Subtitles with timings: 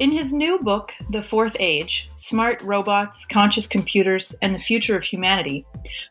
[0.00, 5.04] In his new book, The Fourth Age Smart Robots, Conscious Computers, and the Future of
[5.04, 5.64] Humanity,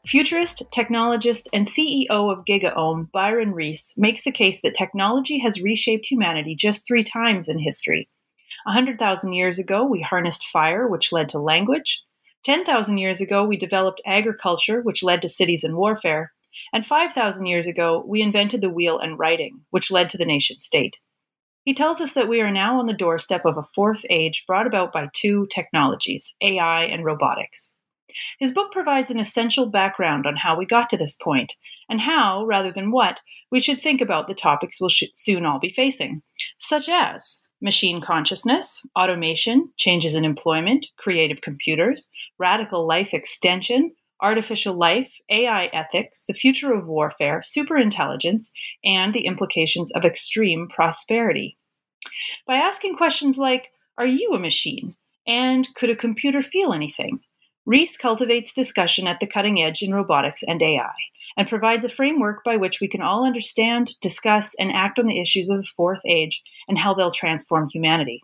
[0.06, 6.06] futurist, technologist, and CEO of GigaOM, Byron Reese, makes the case that technology has reshaped
[6.10, 8.08] humanity just three times in history.
[8.64, 12.02] 100,000 years ago, we harnessed fire, which led to language.
[12.46, 16.32] 10,000 years ago, we developed agriculture, which led to cities and warfare.
[16.72, 20.60] And 5,000 years ago, we invented the wheel and writing, which led to the nation
[20.60, 20.96] state.
[21.64, 24.68] He tells us that we are now on the doorstep of a fourth age brought
[24.68, 27.76] about by two technologies, AI and robotics.
[28.40, 31.54] His book provides an essential background on how we got to this point,
[31.90, 35.60] and how, rather than what, we should think about the topics we'll sh- soon all
[35.60, 36.22] be facing,
[36.58, 45.12] such as machine consciousness, automation, changes in employment, creative computers, radical life extension, artificial life,
[45.30, 48.52] AI ethics, the future of warfare, superintelligence,
[48.84, 51.58] and the implications of extreme prosperity.
[52.48, 54.96] By asking questions like Are you a machine?
[55.28, 57.20] and Could a computer feel anything?
[57.66, 60.94] Reese cultivates discussion at the cutting edge in robotics and AI
[61.38, 65.22] and provides a framework by which we can all understand, discuss, and act on the
[65.22, 68.22] issues of the fourth age and how they'll transform humanity.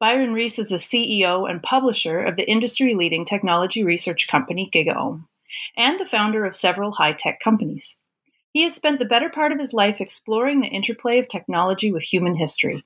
[0.00, 5.26] Byron Reese is the CEO and publisher of the industry leading technology research company GigaOM
[5.76, 7.98] and the founder of several high tech companies.
[8.54, 12.02] He has spent the better part of his life exploring the interplay of technology with
[12.02, 12.82] human history.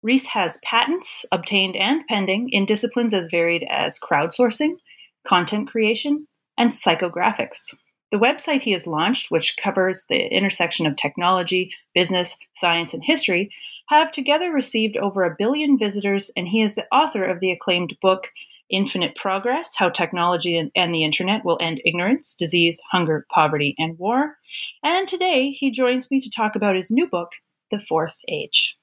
[0.00, 4.76] Reese has patents obtained and pending in disciplines as varied as crowdsourcing,
[5.26, 7.74] content creation, and psychographics.
[8.12, 13.50] The website he has launched, which covers the intersection of technology, business, science, and history,
[13.88, 17.96] have together received over a billion visitors, and he is the author of the acclaimed
[18.02, 18.28] book
[18.70, 24.36] Infinite Progress How Technology and the Internet Will End Ignorance, Disease, Hunger, Poverty, and War.
[24.82, 27.30] And today he joins me to talk about his new book,
[27.70, 28.77] The Fourth Age.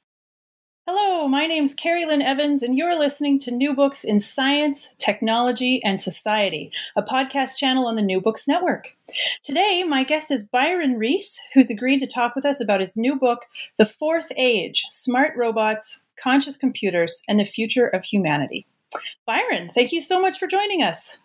[0.88, 5.81] Hello, my name's Carrie Lynn Evans, and you're listening to New Books in Science, Technology,
[5.84, 8.96] and Society, a podcast channel on the New Books Network.
[9.41, 13.16] Today, my guest is Byron Reese, who's agreed to talk with us about his new
[13.16, 13.46] book,
[13.78, 18.67] The Fourth Age Smart Robots, Conscious Computers, and the Future of Humanity.
[19.25, 21.17] Byron, thank you so much for joining us.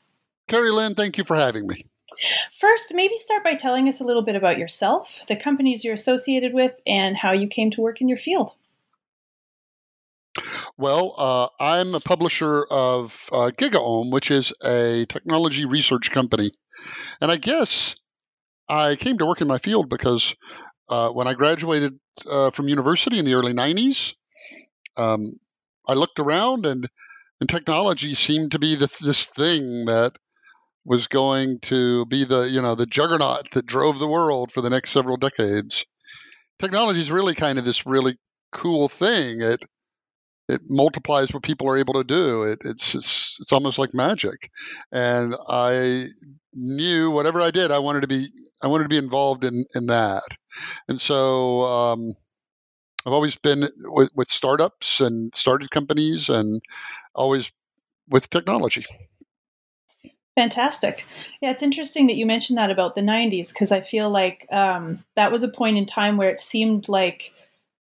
[0.49, 1.85] Carrie Lynn, thank you for having me.
[2.59, 6.55] First, maybe start by telling us a little bit about yourself, the companies you're associated
[6.55, 8.55] with, and how you came to work in your field.
[10.77, 16.51] Well, uh, I'm a publisher of uh, GigaOM, which is a technology research company.
[17.21, 17.97] And I guess
[18.69, 20.35] I came to work in my field because
[20.89, 24.15] uh, when I graduated uh, from university in the early 90s,
[24.97, 25.39] um,
[25.87, 26.89] I looked around and,
[27.41, 30.13] and technology seemed to be the, this thing that
[30.85, 34.71] was going to be the you know the juggernaut that drove the world for the
[34.71, 35.85] next several decades.
[36.59, 38.19] Technology is really kind of this really
[38.53, 39.41] cool thing.
[39.41, 39.63] It
[40.51, 42.43] it multiplies what people are able to do.
[42.43, 44.51] It, it's, it's it's almost like magic,
[44.93, 46.07] and I
[46.53, 48.29] knew whatever I did, I wanted to be
[48.63, 50.25] I wanted to be involved in in that,
[50.89, 52.15] and so um,
[53.07, 56.61] I've always been with, with startups and started companies, and
[57.15, 57.51] always
[58.09, 58.87] with technology.
[60.37, 61.05] Fantastic.
[61.43, 65.05] Yeah, it's interesting that you mentioned that about the 90s because I feel like um,
[65.17, 67.33] that was a point in time where it seemed like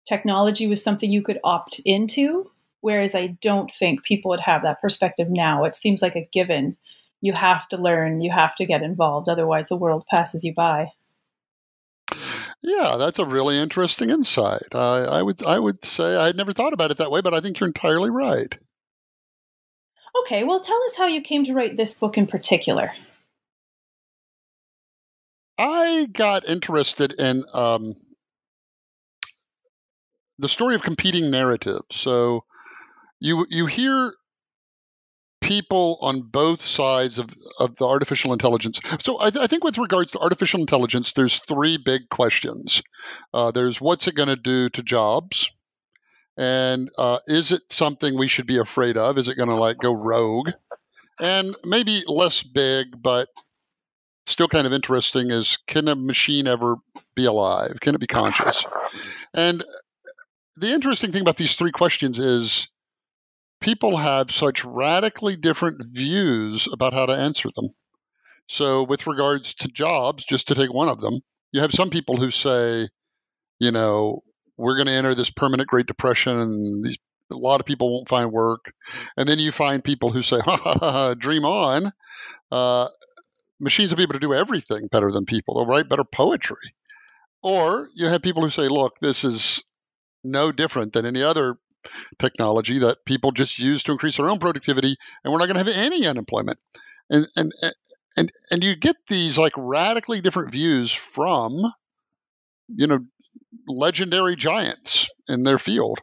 [0.06, 2.50] technology was something you could opt into
[2.80, 5.64] Whereas I don't think people would have that perspective now.
[5.64, 6.76] It seems like a given.
[7.20, 10.92] You have to learn, you have to get involved, otherwise, the world passes you by.
[12.62, 14.74] Yeah, that's a really interesting insight.
[14.74, 17.34] Uh, I would I would say I had never thought about it that way, but
[17.34, 18.56] I think you're entirely right.
[20.22, 22.92] Okay, well, tell us how you came to write this book in particular.
[25.58, 27.94] I got interested in um,
[30.38, 31.96] the story of competing narratives.
[31.96, 32.44] So,
[33.20, 34.14] you you hear
[35.40, 37.28] people on both sides of,
[37.60, 38.80] of the artificial intelligence.
[39.02, 42.82] So I, th- I think with regards to artificial intelligence, there's three big questions.
[43.32, 45.50] Uh, there's what's it going to do to jobs,
[46.36, 49.18] and uh, is it something we should be afraid of?
[49.18, 50.50] Is it going to like go rogue?
[51.20, 53.28] And maybe less big, but
[54.26, 56.76] still kind of interesting is can a machine ever
[57.14, 57.78] be alive?
[57.80, 58.64] Can it be conscious?
[59.32, 59.64] And
[60.56, 62.68] the interesting thing about these three questions is
[63.60, 67.68] people have such radically different views about how to answer them.
[68.48, 71.20] So, with regards to jobs, just to take one of them,
[71.52, 72.88] you have some people who say,
[73.58, 74.22] you know,
[74.56, 76.98] we're going to enter this permanent Great Depression and these
[77.30, 78.72] a lot of people won't find work.
[79.16, 81.92] And then you find people who say, ha, ha, ha dream on.
[82.50, 82.88] Uh,
[83.60, 85.54] machines will be able to do everything better than people.
[85.54, 86.74] They'll write better poetry.
[87.42, 89.62] Or you have people who say, look, this is
[90.24, 91.56] no different than any other
[92.18, 95.70] technology that people just use to increase their own productivity, and we're not going to
[95.70, 96.58] have any unemployment.
[97.10, 97.52] And and
[98.16, 101.52] and and you get these like radically different views from,
[102.68, 103.00] you know,
[103.68, 106.00] legendary giants in their field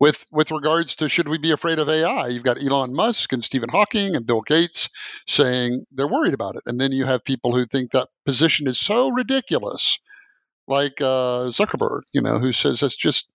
[0.00, 2.28] with with regards to should we be afraid of AI?
[2.28, 4.88] You've got Elon Musk and Stephen Hawking and Bill Gates
[5.26, 8.78] saying they're worried about it, and then you have people who think that position is
[8.78, 9.98] so ridiculous,
[10.68, 13.28] like uh, Zuckerberg, you know, who says that's just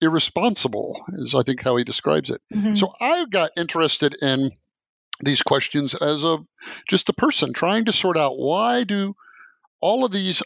[0.00, 2.40] irresponsible, is I think how he describes it.
[2.52, 2.74] Mm-hmm.
[2.74, 4.50] So I got interested in
[5.20, 6.38] these questions as a
[6.88, 9.14] just a person trying to sort out why do
[9.80, 10.42] all of these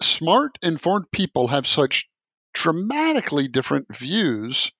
[0.00, 2.08] smart informed people have such
[2.52, 4.70] dramatically different views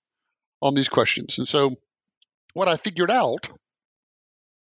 [0.63, 1.39] on these questions.
[1.39, 1.75] And so
[2.55, 3.49] what I figured out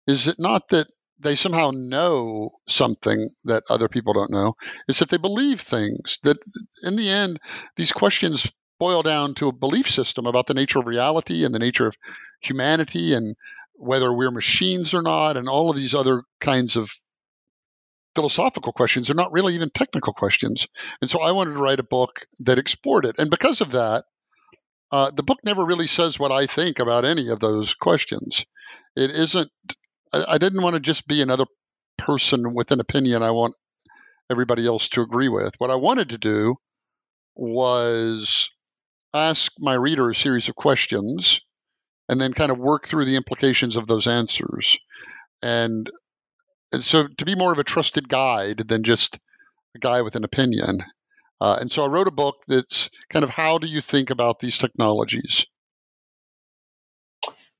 [0.08, 0.88] is it not that
[1.20, 4.56] they somehow know something that other people don't know,
[4.88, 6.20] It's that they believe things.
[6.24, 6.38] That
[6.84, 7.40] in the end,
[7.78, 11.60] these questions boil down to a belief system about the nature of reality and the
[11.60, 11.96] nature of
[12.42, 13.36] humanity and
[13.74, 16.90] whether we're machines or not, and all of these other kinds of
[18.16, 19.08] philosophical questions.
[19.08, 20.68] They're not really even technical questions.
[21.02, 23.20] And so I wanted to write a book that explored it.
[23.20, 24.06] And because of that,
[24.92, 28.46] uh, the book never really says what I think about any of those questions.
[28.96, 29.52] It isn't,
[30.14, 31.46] I, I didn't want to just be another
[31.98, 33.56] person with an opinion I want
[34.30, 35.54] everybody else to agree with.
[35.58, 36.56] What I wanted to do
[37.36, 38.50] was
[39.16, 41.42] ask my reader a series of questions
[42.10, 44.78] and then kind of work through the implications of those answers.
[45.42, 45.90] And,
[46.72, 49.18] and so to be more of a trusted guide than just
[49.76, 50.80] a guy with an opinion.
[51.42, 54.40] Uh, and so I wrote a book that's kind of how do you think about
[54.40, 55.46] these technologies?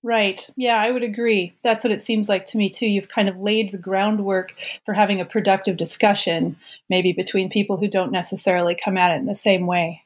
[0.06, 0.48] Right.
[0.56, 1.54] Yeah, I would agree.
[1.64, 2.88] That's what it seems like to me, too.
[2.88, 4.54] You've kind of laid the groundwork
[4.86, 6.58] for having a productive discussion,
[6.92, 10.05] maybe between people who don't necessarily come at it in the same way.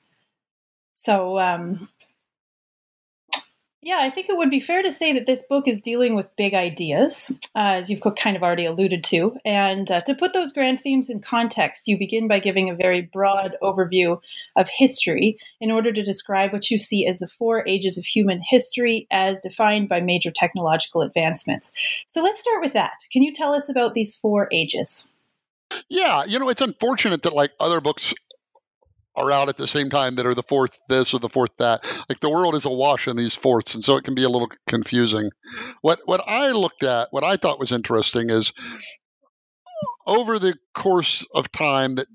[1.01, 1.88] So, um,
[3.81, 6.36] yeah, I think it would be fair to say that this book is dealing with
[6.36, 9.38] big ideas, uh, as you've kind of already alluded to.
[9.46, 13.00] And uh, to put those grand themes in context, you begin by giving a very
[13.01, 14.19] broad overview
[14.57, 18.42] of history in order to describe what you see as the four ages of human
[18.44, 21.72] history as defined by major technological advancements.
[22.07, 22.95] So let's start with that.
[23.10, 25.10] Can you tell us about these four ages?
[25.88, 28.13] Yeah, you know, it's unfortunate that like other books
[29.19, 31.86] are out at the same time that are the fourth this or the fourth that.
[32.07, 34.50] Like the world is awash in these fourths, and so it can be a little
[34.68, 35.30] confusing.
[35.81, 38.54] What what I looked at, what I thought was interesting is
[40.06, 42.07] over the course of time that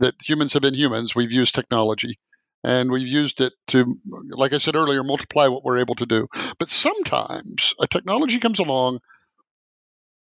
[0.00, 2.18] that humans have been humans, we've used technology.
[2.66, 3.94] And we've used it to,
[4.30, 6.28] like I said earlier, multiply what we're able to do.
[6.58, 9.00] But sometimes a technology comes along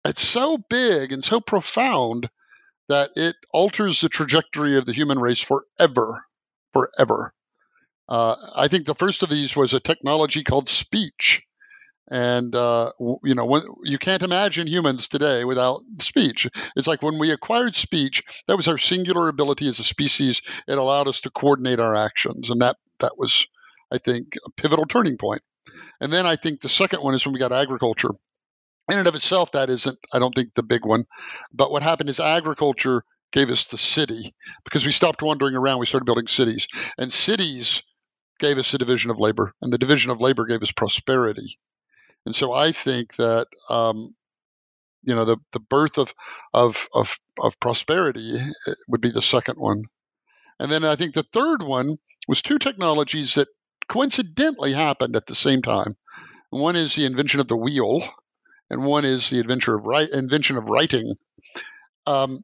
[0.05, 2.29] it's so big and so profound
[2.93, 6.25] that it alters the trajectory of the human race forever,
[6.75, 7.33] forever.
[8.07, 11.43] Uh, I think the first of these was a technology called speech.
[12.11, 12.91] And uh,
[13.25, 16.47] you know, when, you can't imagine humans today without speech.
[16.77, 20.43] It's like when we acquired speech, that was our singular ability as a species.
[20.69, 23.47] It allowed us to coordinate our actions, and that that was,
[23.91, 25.41] I think, a pivotal turning point.
[26.03, 28.11] And then I think the second one is when we got agriculture,
[28.91, 31.05] in and of itself, that isn't, I don't think, the big one.
[31.53, 34.35] But what happened is agriculture gave us the city
[34.65, 35.79] because we stopped wandering around.
[35.79, 36.67] We started building cities.
[36.99, 37.83] And cities
[38.39, 41.59] gave us the division of labor, and the division of labor gave us prosperity.
[42.27, 44.15] And so I think that, um,
[45.05, 46.15] you know, the, the birth of,
[46.53, 49.85] of, of, of prosperity eh, would be the second one.
[50.61, 51.99] And then I think the third one
[52.29, 53.49] was two technologies that
[53.89, 55.95] coincidentally happened at the same time.
[56.51, 58.09] One is the invention of the wheel,
[58.73, 61.15] and one is the adventure of invention of writing.
[62.07, 62.43] Um,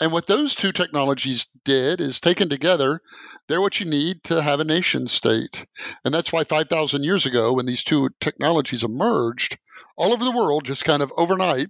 [0.00, 3.00] and what those two technologies did is taken together,
[3.46, 5.66] they're what you need to have a nation state.
[6.04, 9.56] And that's why 5,000 years ago, when these two technologies emerged
[9.96, 11.68] all over the world, just kind of overnight,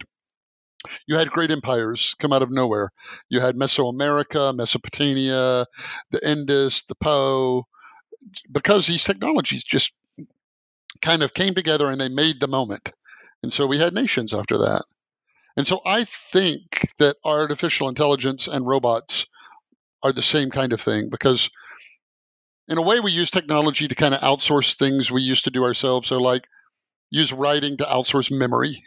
[1.07, 2.91] you had great empires come out of nowhere.
[3.29, 5.67] You had Mesoamerica, Mesopotamia,
[6.11, 7.67] the Indus, the Po,
[8.51, 9.93] because these technologies just
[11.03, 12.91] kind of came together and they made the moment.
[13.45, 14.81] And so we had nations after that.
[15.55, 19.27] And so I think that artificial intelligence and robots
[20.03, 21.51] are the same kind of thing because
[22.69, 25.63] in a way we use technology to kind of outsource things we used to do
[25.63, 26.09] ourselves.
[26.09, 26.45] So like
[27.11, 28.83] use writing to outsource memory.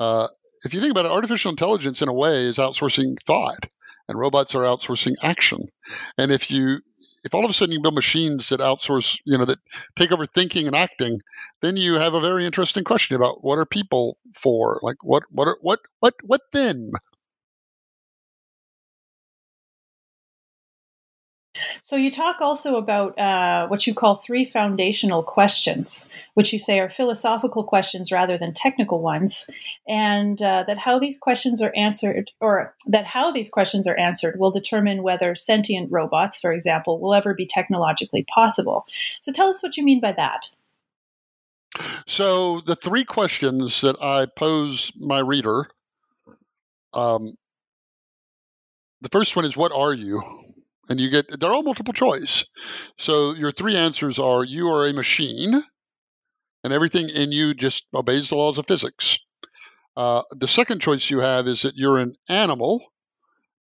[0.00, 0.28] Uh,
[0.64, 3.66] if you think about it, artificial intelligence in a way is outsourcing thought
[4.08, 5.58] and robots are outsourcing action.
[6.16, 6.80] And if you
[7.24, 9.58] if all of a sudden you build machines that outsource, you know, that
[9.96, 11.20] take over thinking and acting,
[11.60, 14.80] then you have a very interesting question about what are people for?
[14.82, 16.92] Like what what are, what what what then?
[21.80, 26.78] So you talk also about uh, what you call three foundational questions, which you say
[26.80, 29.48] are philosophical questions rather than technical ones,
[29.86, 34.38] and uh, that how these questions are answered, or that how these questions are answered,
[34.38, 38.86] will determine whether sentient robots, for example, will ever be technologically possible.
[39.20, 40.48] So tell us what you mean by that.
[42.06, 45.68] So the three questions that I pose my reader.
[46.94, 47.34] Um,
[49.00, 50.22] the first one is, "What are you?"
[50.88, 52.44] And you get they're all multiple choice.
[52.98, 55.62] So your three answers are you are a machine,
[56.64, 59.18] and everything in you just obeys the laws of physics.
[59.96, 62.84] Uh, the second choice you have is that you're an animal,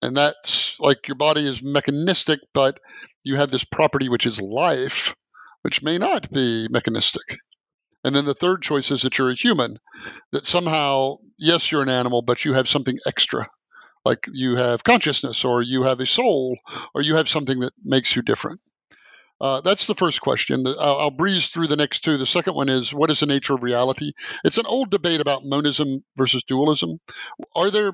[0.02, 2.78] and that's like your body is mechanistic, but
[3.24, 5.14] you have this property which is life,
[5.62, 7.38] which may not be mechanistic.
[8.04, 9.78] And then the third choice is that you're a human,
[10.32, 13.48] that somehow, yes, you're an animal, but you have something extra
[14.08, 16.56] like you have consciousness or you have a soul
[16.94, 18.58] or you have something that makes you different.
[19.38, 20.64] Uh, that's the first question.
[20.66, 22.16] I'll, I'll, breeze through the next two.
[22.16, 24.12] The second one is what is the nature of reality?
[24.44, 26.98] It's an old debate about monism versus dualism.
[27.54, 27.92] Are there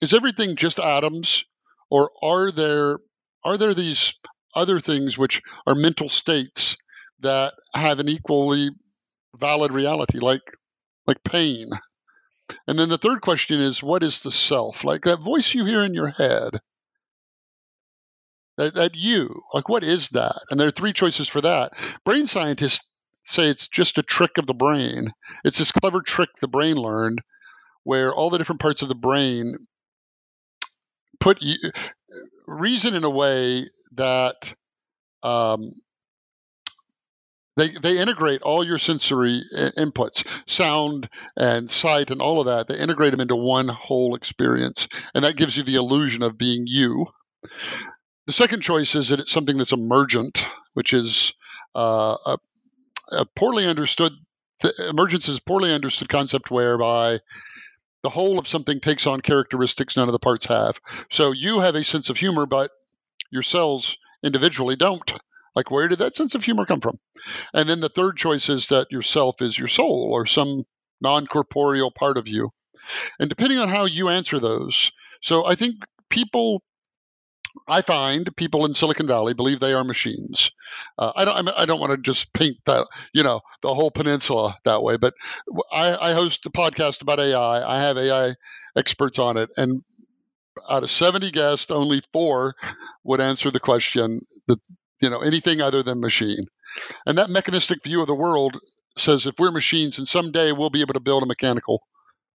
[0.00, 1.44] is everything just atoms,
[1.90, 2.98] or are there
[3.44, 4.14] are there these
[4.54, 6.78] other things which are mental states
[7.20, 8.70] that have an equally
[9.36, 10.56] valid reality, like
[11.06, 11.68] like pain
[12.66, 14.84] and then the third question is, what is the self?
[14.84, 16.60] Like that voice you hear in your head,
[18.56, 20.36] that, that you, like what is that?
[20.50, 21.72] And there are three choices for that.
[22.04, 22.84] Brain scientists
[23.24, 25.10] say it's just a trick of the brain.
[25.44, 27.20] It's this clever trick the brain learned
[27.84, 29.54] where all the different parts of the brain
[31.18, 31.42] put
[32.46, 34.54] reason in a way that
[35.22, 35.70] um,
[37.60, 39.42] they, they integrate all your sensory
[39.76, 42.68] inputs, sound and sight and all of that.
[42.68, 44.88] They integrate them into one whole experience.
[45.14, 47.06] And that gives you the illusion of being you.
[48.26, 51.34] The second choice is that it's something that's emergent, which is
[51.74, 52.38] uh, a,
[53.12, 54.12] a poorly understood,
[54.88, 57.18] emergence is a poorly understood concept whereby
[58.02, 60.80] the whole of something takes on characteristics none of the parts have.
[61.10, 62.70] So you have a sense of humor, but
[63.30, 65.12] your cells individually don't.
[65.54, 66.98] Like, where did that sense of humor come from?
[67.54, 70.64] And then the third choice is that yourself is your soul or some
[71.00, 72.50] non corporeal part of you.
[73.18, 74.90] And depending on how you answer those,
[75.22, 75.76] so I think
[76.08, 76.62] people
[77.68, 80.50] I find people in Silicon Valley believe they are machines.
[80.98, 81.48] Uh, I don't.
[81.48, 84.96] I don't want to just paint that, you know, the whole peninsula that way.
[84.96, 85.14] But
[85.72, 87.76] I, I, host a podcast about AI.
[87.76, 88.34] I have AI
[88.76, 89.82] experts on it, and
[90.68, 92.54] out of seventy guests, only four
[93.04, 94.60] would answer the question that
[95.00, 96.46] you know, anything other than machine.
[97.06, 98.60] And that mechanistic view of the world
[98.96, 101.82] says if we're machines and someday we'll be able to build a mechanical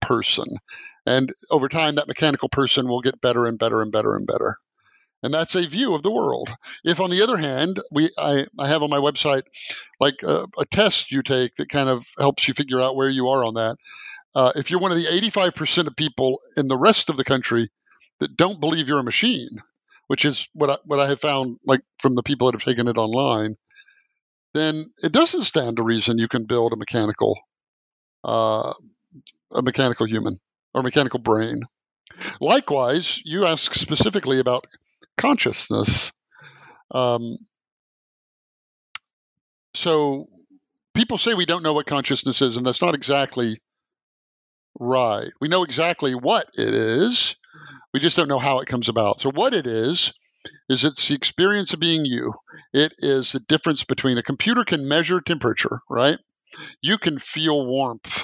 [0.02, 0.48] person.
[1.06, 4.58] And over time, that mechanical person will get better and better and better and better.
[5.24, 6.50] And that's a view of the world.
[6.84, 9.44] If, on the other hand, we I, I have on my website
[10.00, 13.30] like a, a test you take that kind of helps you figure out where you
[13.30, 13.78] are on that.
[14.34, 17.70] Uh, if you're one of the 85% of people in the rest of the country
[18.20, 19.50] that don't believe you're a machine,
[20.12, 22.90] which is what I, what I have found, like from the people that have taken
[22.90, 23.56] it online,
[24.54, 27.40] then it doesn't stand to reason you can build a mechanical,
[28.26, 28.74] uh,
[29.52, 30.38] a mechanical human
[30.74, 31.62] or mechanical brain.
[32.42, 34.68] Likewise, you ask specifically about
[35.16, 36.12] consciousness.
[36.94, 37.38] Um,
[39.76, 40.28] so
[40.94, 43.62] people say we don't know what consciousness is, and that's not exactly
[44.78, 45.32] right.
[45.40, 47.38] We know exactly what it is,
[47.94, 49.22] we just don't know how it comes about.
[49.22, 50.14] So, what it is,
[50.70, 52.34] is it's the experience of being you.
[52.74, 56.18] It is the difference between a computer can measure temperature, right?
[56.82, 58.24] You can feel warmth.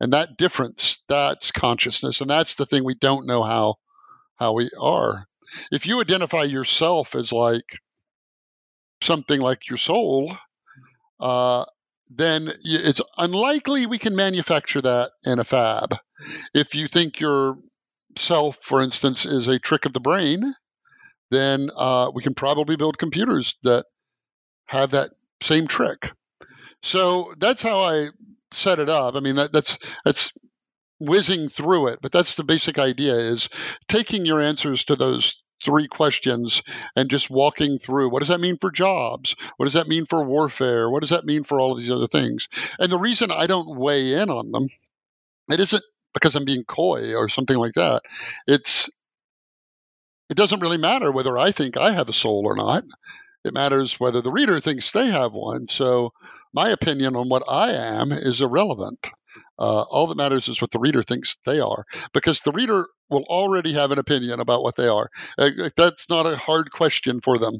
[0.00, 2.20] And that difference, that's consciousness.
[2.20, 3.76] And that's the thing we don't know how
[4.36, 5.26] how we are.
[5.70, 7.78] If you identify yourself as like
[9.02, 10.34] something like your soul,
[11.20, 11.64] uh,
[12.08, 15.96] then it's unlikely we can manufacture that in a fab.
[16.54, 17.58] If you think you're
[18.16, 20.54] self, for instance, is a trick of the brain,
[21.30, 23.86] then uh, we can probably build computers that
[24.66, 25.10] have that
[25.42, 26.12] same trick.
[26.82, 28.08] So that's how I
[28.52, 29.14] set it up.
[29.14, 30.32] I mean, that, that's that's
[30.98, 33.48] whizzing through it, but that's the basic idea is
[33.88, 36.62] taking your answers to those three questions
[36.96, 39.34] and just walking through what does that mean for jobs?
[39.56, 40.88] What does that mean for warfare?
[40.90, 42.48] What does that mean for all of these other things?
[42.78, 44.68] And the reason I don't weigh in on them,
[45.50, 45.82] it isn't
[46.14, 48.02] because I'm being coy or something like that.
[48.46, 48.88] It's
[50.28, 52.84] it doesn't really matter whether I think I have a soul or not.
[53.44, 55.66] It matters whether the reader thinks they have one.
[55.68, 56.12] So
[56.52, 59.10] my opinion on what I am is irrelevant.
[59.58, 63.24] Uh, all that matters is what the reader thinks they are, because the reader will
[63.24, 65.08] already have an opinion about what they are.
[65.38, 67.54] Uh, that's not a hard question for them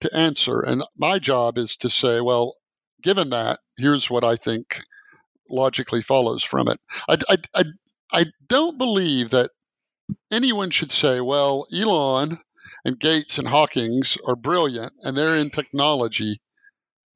[0.00, 0.60] to answer.
[0.60, 2.56] And my job is to say, well,
[3.02, 4.82] given that, here's what I think
[5.50, 6.78] logically follows from it.
[7.08, 7.64] I, I, I,
[8.12, 9.50] I don't believe that
[10.30, 12.38] anyone should say, well, Elon
[12.84, 16.40] and Gates and Hawkins are brilliant and they're in technology,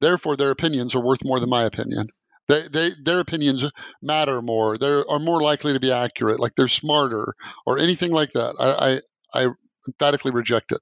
[0.01, 2.07] therefore their opinions are worth more than my opinion.
[2.47, 3.69] They, they, their opinions
[4.01, 4.77] matter more.
[4.77, 7.35] They are more likely to be accurate, like they're smarter
[7.65, 8.55] or anything like that.
[8.59, 8.99] I,
[9.33, 9.51] I, I
[9.87, 10.79] emphatically reject it.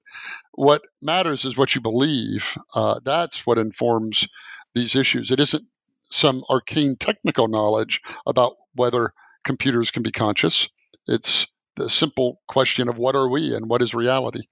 [0.54, 2.56] What matters is what you believe.
[2.76, 4.28] Uh, that's what informs
[4.76, 5.32] these issues.
[5.32, 5.64] It isn't
[6.12, 9.12] some arcane technical knowledge about whether
[9.46, 10.68] computers can be conscious.
[11.08, 14.44] It's the simple question of what are we and what is reality.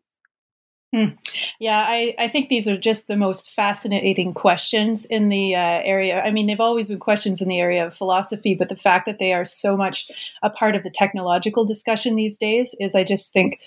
[0.94, 1.16] Hmm.
[1.60, 6.22] Yeah, I, I think these are just the most fascinating questions in the uh, area.
[6.22, 9.18] I mean, they've always been questions in the area of philosophy, but the fact that
[9.18, 10.12] they are so much
[10.44, 13.60] a part of the technological discussion these days is, I just think,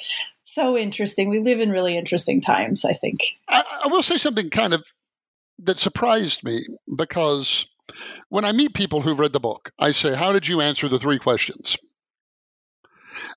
[0.45, 1.29] so interesting.
[1.29, 3.23] We live in really interesting times, I think.
[3.49, 4.85] I, I will say something kind of
[5.65, 6.65] that surprised me
[6.97, 7.67] because
[8.29, 10.99] when I meet people who've read the book, I say, How did you answer the
[10.99, 11.77] three questions?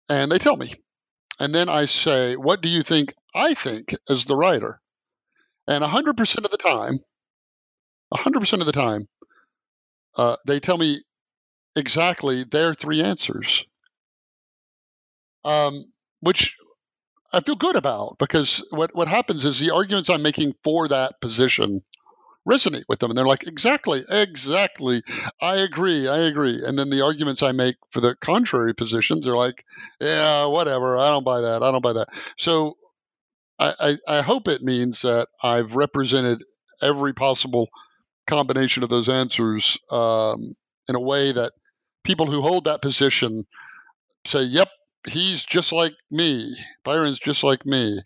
[0.09, 0.73] And they tell me.
[1.39, 4.79] And then I say, What do you think I think as the writer?
[5.67, 6.97] And 100% of the time,
[8.13, 9.07] 100% of the time,
[10.17, 10.99] uh, they tell me
[11.75, 13.63] exactly their three answers,
[15.45, 15.85] um,
[16.21, 16.57] which
[17.31, 21.21] I feel good about because what, what happens is the arguments I'm making for that
[21.21, 21.83] position
[22.47, 23.11] resonate with them.
[23.11, 25.01] And they're like, exactly, exactly.
[25.41, 26.61] I agree, I agree.
[26.65, 29.63] And then the arguments I make for the contrary positions are like,
[29.99, 30.97] yeah, whatever.
[30.97, 31.63] I don't buy that.
[31.63, 32.09] I don't buy that.
[32.37, 32.77] So
[33.59, 36.43] I, I, I hope it means that I've represented
[36.81, 37.69] every possible
[38.27, 40.53] combination of those answers um,
[40.87, 41.51] in a way that
[42.03, 43.45] people who hold that position
[44.25, 44.69] say, yep,
[45.07, 46.55] he's just like me.
[46.83, 47.99] Byron's just like me.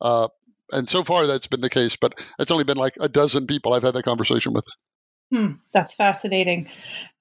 [0.00, 0.28] Uh,
[0.74, 3.72] and so far that's been the case, but it's only been like a dozen people
[3.72, 4.66] I've had that conversation with.
[5.32, 6.68] Hmm, that's fascinating.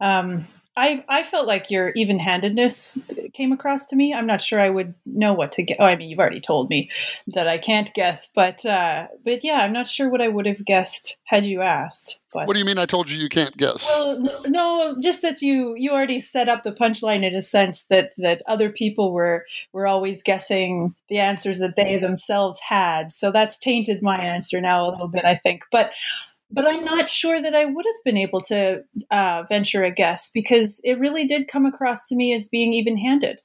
[0.02, 2.98] Um, I I felt like your even handedness
[3.34, 4.14] came across to me.
[4.14, 5.78] I'm not sure I would know what to get.
[5.80, 6.90] Oh, I mean, you've already told me
[7.28, 10.66] that I can't guess, but uh, but yeah, I'm not sure what I would have
[10.66, 12.26] guessed had you asked.
[12.34, 12.80] But what do you mean?
[12.80, 13.86] I told you you can't guess.
[13.88, 18.14] Well, no, just that you you already set up the punchline in a sense that
[18.18, 23.12] that other people were were always guessing the answers that they themselves had.
[23.12, 25.66] So that's tainted my answer now a little bit, I think.
[25.72, 25.92] But
[26.54, 30.30] but I'm not sure that I would have been able to uh, venture a guess
[30.32, 33.40] because it really did come across to me as being even handed.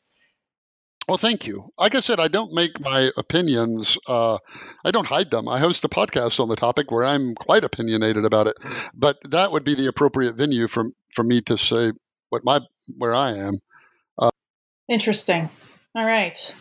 [1.08, 1.72] Well, thank you.
[1.78, 4.36] Like I said, I don't make my opinions, uh,
[4.84, 5.48] I don't hide them.
[5.48, 8.56] I host a podcast on the topic where I'm quite opinionated about it,
[8.94, 11.92] but that would be the appropriate venue for, for me to say
[12.28, 12.60] what my
[12.98, 13.58] where I am.
[14.18, 14.30] Uh,
[14.86, 15.48] Interesting.
[15.94, 16.54] All right.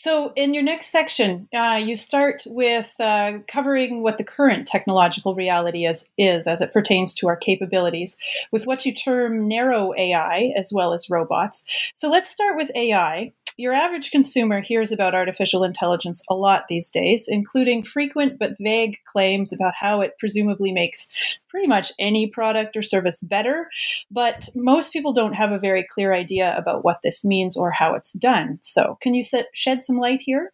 [0.00, 5.34] So, in your next section, uh, you start with uh, covering what the current technological
[5.34, 8.16] reality is, is as it pertains to our capabilities,
[8.52, 11.66] with what you term narrow AI as well as robots.
[11.94, 13.32] So, let's start with AI.
[13.58, 18.98] Your average consumer hears about artificial intelligence a lot these days, including frequent but vague
[19.04, 21.08] claims about how it presumably makes
[21.48, 23.68] pretty much any product or service better.
[24.12, 27.94] But most people don't have a very clear idea about what this means or how
[27.94, 28.60] it's done.
[28.62, 30.52] So, can you set, shed some light here?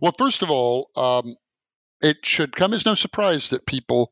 [0.00, 1.36] Well, first of all, um,
[2.00, 4.10] it should come as no surprise that people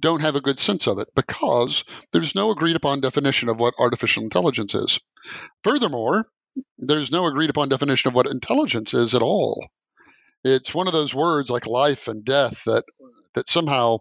[0.00, 3.74] don't have a good sense of it because there's no agreed upon definition of what
[3.78, 4.98] artificial intelligence is.
[5.64, 6.26] Furthermore,
[6.78, 9.68] there's no agreed upon definition of what intelligence is at all.
[10.44, 12.84] It's one of those words like life and death that
[13.34, 13.98] that somehow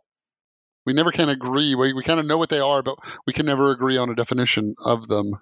[0.86, 1.76] we never can agree.
[1.76, 4.16] We, we kind of know what they are, but we can never agree on a
[4.16, 5.34] definition of them.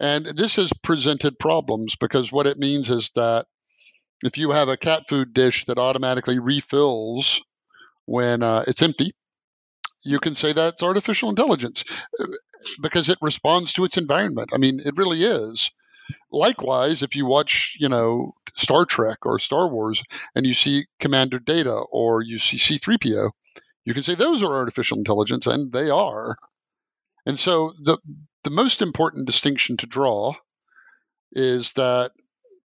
[0.00, 3.46] And this has presented problems because what it means is that
[4.24, 7.40] if you have a cat food dish that automatically refills
[8.06, 9.14] when uh, it's empty,
[10.04, 11.84] you can say that's artificial intelligence
[12.82, 14.50] because it responds to its environment.
[14.54, 15.70] I mean, it really is.
[16.32, 20.02] Likewise, if you watch, you know, Star Trek or Star Wars
[20.34, 23.30] and you see Commander Data or you see C3PO,
[23.86, 26.36] you can say those are artificial intelligence, and they are.
[27.26, 27.98] And so the
[28.44, 30.34] the most important distinction to draw
[31.32, 32.12] is that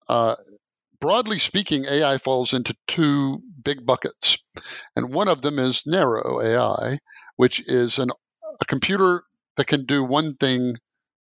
[0.10, 0.36] uh,
[1.02, 4.40] broadly speaking, AI falls into two big buckets.
[4.96, 7.00] And one of them is narrow AI,
[7.38, 8.12] which is an,
[8.62, 9.24] a computer
[9.56, 10.76] that can do one thing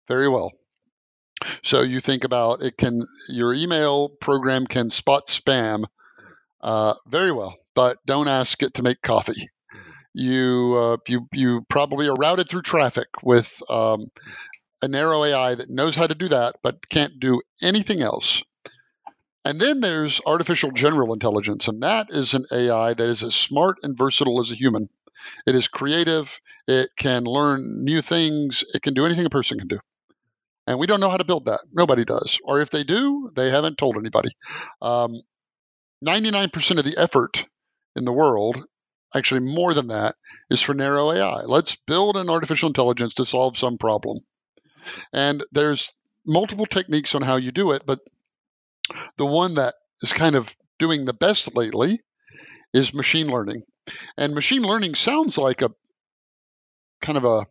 [0.09, 0.53] very well.
[1.63, 5.85] So you think about it can your email program can spot spam
[6.63, 9.51] uh, very well, but don't ask it to make coffee.
[10.15, 14.09] You uh, you you probably are routed through traffic with um,
[14.83, 18.43] a narrow AI that knows how to do that, but can't do anything else.
[19.45, 23.79] And then there's artificial general intelligence, and that is an AI that is as smart
[23.83, 24.89] and versatile as a human.
[25.47, 26.41] It is creative.
[26.67, 28.65] It can learn new things.
[28.75, 29.79] It can do anything a person can do.
[30.67, 31.61] And we don't know how to build that.
[31.73, 32.39] Nobody does.
[32.45, 34.31] Or if they do, they haven't told anybody.
[34.83, 35.15] Um,
[36.05, 37.45] 99% of the effort
[37.95, 38.62] in the world,
[39.15, 40.17] actually more than that,
[40.51, 41.43] is for narrow AI.
[41.43, 44.19] Let's build an artificial intelligence to solve some problem.
[45.12, 45.93] And there's
[46.27, 48.01] multiple techniques on how you do it, but
[49.17, 52.01] the one that is kind of doing the best lately
[52.75, 53.62] is machine learning.
[54.16, 55.70] And machine learning sounds like a
[57.01, 57.46] kind of a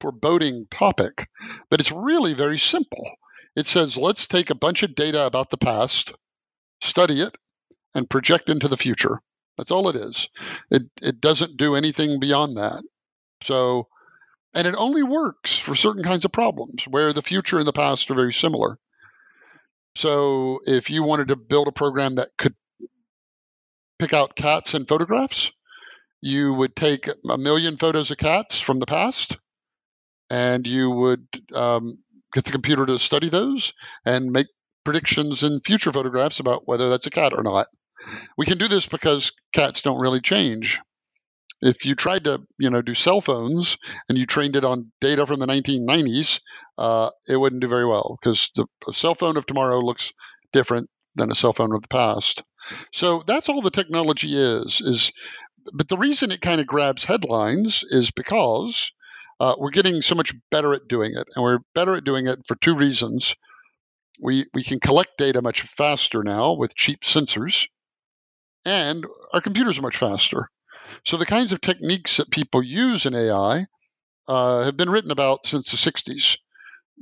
[0.00, 1.28] foreboding topic,
[1.70, 3.08] but it's really very simple.
[3.56, 6.12] It says, let's take a bunch of data about the past,
[6.80, 7.36] study it,
[7.94, 9.20] and project into the future.
[9.56, 10.28] That's all it is.
[10.70, 12.82] It, it doesn't do anything beyond that.
[13.42, 13.88] So,
[14.54, 18.10] and it only works for certain kinds of problems where the future and the past
[18.10, 18.78] are very similar.
[19.96, 22.54] So, if you wanted to build a program that could
[23.98, 25.50] pick out cats in photographs,
[26.20, 29.38] you would take a million photos of cats from the past
[30.30, 31.96] and you would um,
[32.32, 33.72] get the computer to study those
[34.04, 34.46] and make
[34.84, 37.66] predictions in future photographs about whether that's a cat or not.
[38.36, 40.80] We can do this because cats don't really change.
[41.60, 43.76] If you tried to, you know, do cell phones
[44.08, 46.40] and you trained it on data from the 1990s,
[46.78, 50.12] uh, it wouldn't do very well because the, cell phone of tomorrow looks
[50.52, 52.44] different than a cell phone of the past.
[52.92, 54.80] So that's all the technology is.
[54.80, 55.12] Is
[55.72, 58.92] but the reason it kind of grabs headlines is because
[59.40, 62.40] uh, we're getting so much better at doing it, and we're better at doing it
[62.46, 63.34] for two reasons.
[64.20, 67.68] We we can collect data much faster now with cheap sensors,
[68.64, 70.50] and our computers are much faster.
[71.04, 73.66] So the kinds of techniques that people use in AI
[74.26, 76.38] uh, have been written about since the 60s.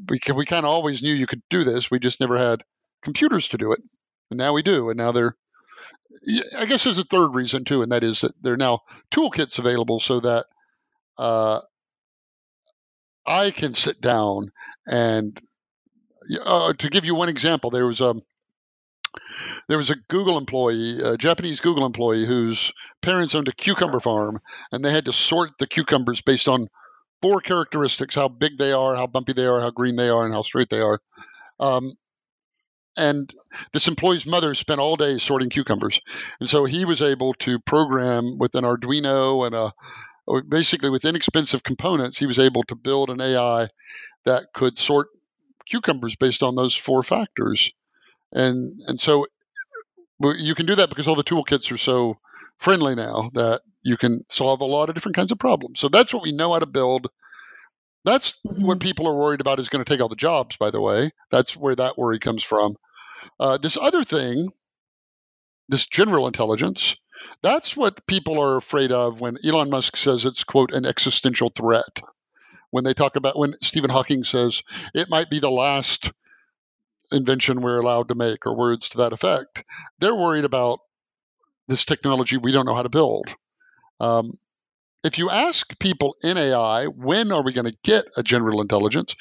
[0.09, 1.91] We, we kind of always knew you could do this.
[1.91, 2.63] We just never had
[3.03, 3.81] computers to do it.
[4.31, 4.91] And now we do.
[4.91, 5.37] And now they're,
[6.59, 9.59] I guess there's a third reason too, and that is that there are now toolkits
[9.59, 10.47] available so that
[11.19, 11.61] uh,
[13.27, 14.45] I can sit down
[14.89, 15.41] and
[16.45, 18.15] uh, to give you one example, there was a
[19.69, 24.41] there was a Google employee, a Japanese Google employee, whose parents owned a cucumber farm,
[24.73, 26.69] and they had to sort the cucumbers based on
[27.23, 30.35] four characteristics: how big they are, how bumpy they are, how green they are, and
[30.35, 31.01] how straight they are.
[31.61, 31.93] Um,
[32.97, 33.33] and
[33.73, 36.01] this employee's mother spent all day sorting cucumbers,
[36.41, 39.73] and so he was able to program with an Arduino and a
[40.49, 43.69] basically with inexpensive components, he was able to build an AI
[44.25, 45.09] that could sort
[45.67, 47.71] cucumbers based on those four factors.
[48.33, 49.27] And and so
[50.21, 52.19] you can do that because all the toolkits are so
[52.59, 55.79] friendly now that you can solve a lot of different kinds of problems.
[55.79, 57.09] So that's what we know how to build.
[58.05, 58.65] That's mm-hmm.
[58.65, 61.13] what people are worried about is going to take all the jobs, by the way.
[61.31, 62.77] That's where that worry comes from.
[63.39, 64.51] Uh, this other thing,
[65.69, 66.97] this general intelligence,
[67.43, 72.01] that's what people are afraid of when Elon Musk says it's, quote, an existential threat.
[72.71, 74.63] When they talk about, when Stephen Hawking says
[74.95, 76.13] it might be the last
[77.13, 79.65] invention we're allowed to make, or words to that effect,
[80.01, 80.81] they're worried about
[81.69, 83.35] this technology we don't know how to build.
[84.01, 84.33] Um,
[85.05, 89.15] if you ask people in AI, when are we going to get a general intelligence?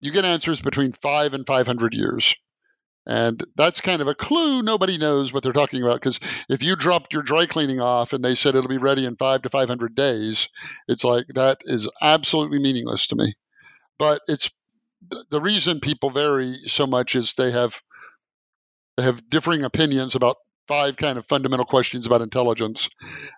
[0.00, 2.34] You get answers between five and 500 years.
[3.06, 4.62] And that's kind of a clue.
[4.62, 8.22] Nobody knows what they're talking about because if you dropped your dry cleaning off and
[8.22, 10.48] they said it'll be ready in five to 500 days,
[10.88, 13.34] it's like that is absolutely meaningless to me.
[13.98, 14.50] But it's
[15.30, 17.80] the reason people vary so much is they have
[18.96, 22.90] they have differing opinions about five kind of fundamental questions about intelligence,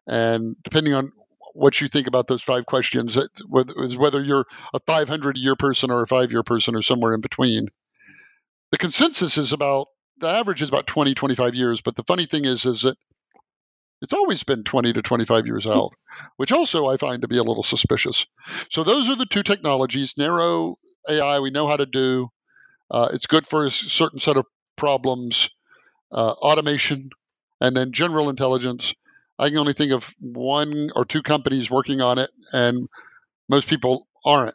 [0.09, 1.11] and depending on
[1.55, 6.03] what you think about those five questions is whether you're a 500 year person or
[6.03, 7.69] a five year person or somewhere in between
[8.71, 12.45] the consensus is about the average is about 20 25 years but the funny thing
[12.45, 12.97] is is that
[14.03, 15.71] it's always been 20 to 25 years hmm.
[15.71, 15.93] out
[16.37, 18.27] which also i find to be a little suspicious
[18.71, 20.77] so those are the two technologies narrow
[21.09, 22.29] ai we know how to do
[22.91, 24.45] uh, it's good for a certain set of
[24.77, 25.49] problems
[26.13, 27.11] uh, automation
[27.61, 28.95] and then general intelligence
[29.39, 32.89] i can only think of one or two companies working on it and
[33.51, 34.55] most people aren't.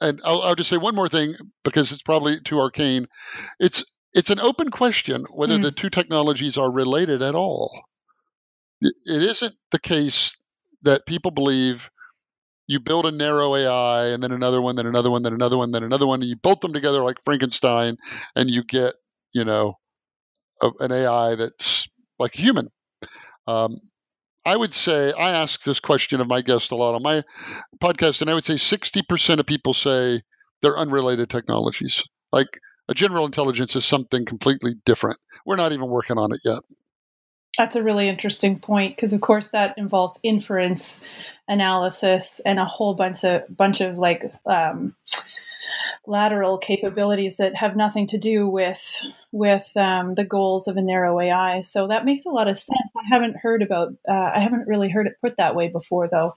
[0.00, 3.08] And I'll, I'll just say one more thing because it's probably too arcane.
[3.60, 5.60] It's it's an open question whether Mm.
[5.60, 7.82] the two technologies are related at all.
[8.80, 10.36] It it isn't the case
[10.82, 11.90] that people believe
[12.68, 15.72] you build a narrow AI and then another one, then another one, then another one,
[15.72, 17.98] then another one, and you bolt them together like Frankenstein,
[18.36, 18.94] and you get
[19.34, 19.74] you know
[20.62, 22.70] a, an AI that's like a human.
[23.48, 23.78] Um,
[24.46, 27.24] I would say I ask this question of my guests a lot on my
[27.82, 30.22] podcast, and I would say 60% of people say
[30.62, 32.04] they're unrelated technologies.
[32.32, 32.46] Like
[32.88, 35.18] a general intelligence is something completely different.
[35.44, 36.60] We're not even working on it yet.
[37.58, 41.02] That's a really interesting point because, of course, that involves inference
[41.48, 44.94] analysis and a whole bunch of bunch of like um,
[46.06, 49.02] lateral capabilities that have nothing to do with
[49.36, 51.60] with um, the goals of a narrow AI.
[51.60, 52.90] So that makes a lot of sense.
[52.96, 53.92] I haven't heard about.
[54.08, 56.34] Uh, I haven't really heard it put that way before, though.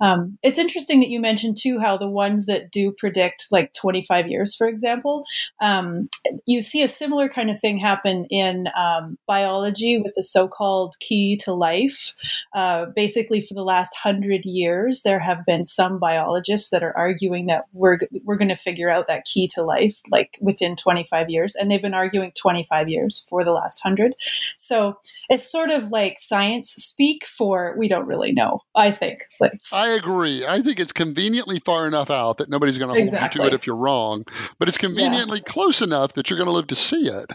[0.00, 4.28] Um, it's interesting that you mentioned too how the ones that do predict like 25
[4.28, 5.24] years, for example,
[5.60, 6.08] um,
[6.46, 11.36] you see a similar kind of thing happen in um, biology with the so-called key
[11.44, 12.14] to life.
[12.54, 17.46] Uh, basically, for the last hundred years, there have been some biologists that are arguing
[17.46, 21.54] that we're we're going to figure out that key to life like within 25 years,
[21.54, 24.14] and they've been arguing 25 years for the last hundred.
[24.56, 24.98] So
[25.28, 28.60] it's sort of like science speak for we don't really know.
[28.74, 30.44] I think like I agree.
[30.46, 33.54] I think it's conveniently far enough out that nobody's going to hold you to it
[33.54, 34.24] if you're wrong,
[34.58, 37.32] but it's conveniently close enough that you're going to live to see it.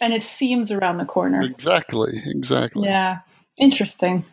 [0.00, 1.42] and it seems around the corner.
[1.42, 2.12] Exactly.
[2.26, 2.88] Exactly.
[2.88, 3.18] Yeah,
[3.58, 4.24] interesting.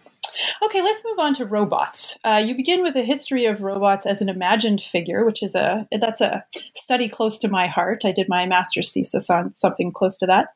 [0.63, 2.17] Okay, let's move on to robots.
[2.24, 5.88] Uh, you begin with a history of robots as an imagined figure, which is a
[6.00, 8.06] that's a study close to my heart.
[8.06, 10.50] I did my master's thesis on something close to that.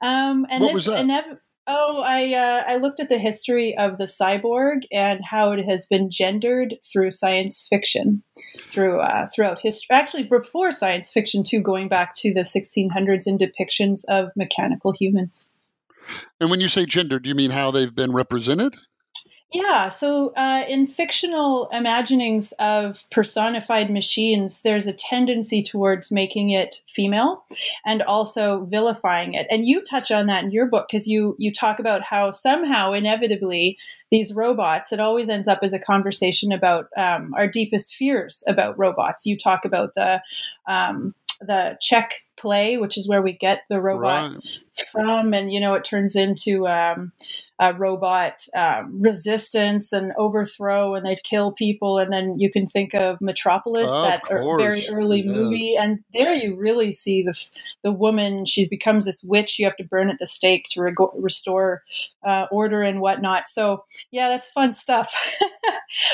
[0.00, 1.04] Um, and What this was that?
[1.04, 5.64] inev- oh, I uh, I looked at the history of the cyborg and how it
[5.64, 8.22] has been gendered through science fiction,
[8.68, 9.94] through uh, throughout history.
[9.94, 15.46] Actually, before science fiction too, going back to the 1600s in depictions of mechanical humans.
[16.40, 18.74] And when you say gender, do you mean how they've been represented?
[19.52, 26.82] Yeah, so uh, in fictional imaginings of personified machines, there's a tendency towards making it
[26.86, 27.44] female
[27.84, 29.48] and also vilifying it.
[29.50, 32.92] And you touch on that in your book because you you talk about how somehow
[32.92, 33.76] inevitably
[34.12, 38.78] these robots it always ends up as a conversation about um, our deepest fears about
[38.78, 39.26] robots.
[39.26, 40.20] You talk about the
[40.68, 44.88] um, the Czech play, which is where we get the robot Right.
[44.92, 47.12] from and you know it turns into um,
[47.60, 52.94] a robot um, resistance and overthrow and they'd kill people and then you can think
[52.94, 55.36] of metropolis Of that er- very early yes.
[55.36, 57.32] movie and there you really see the
[57.84, 61.12] the woman she becomes this witch you have to burn at the stake to rego-
[61.16, 61.82] restore
[62.26, 65.14] uh, order and whatnot so yeah that's fun stuff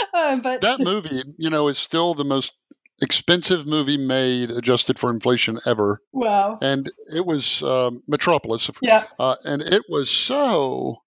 [0.14, 2.54] uh, but That movie, you know, is still the most
[3.02, 6.02] expensive movie made adjusted for inflation ever.
[6.12, 8.70] wow And it was um, Metropolis.
[8.82, 10.98] yeah Uh, and it was so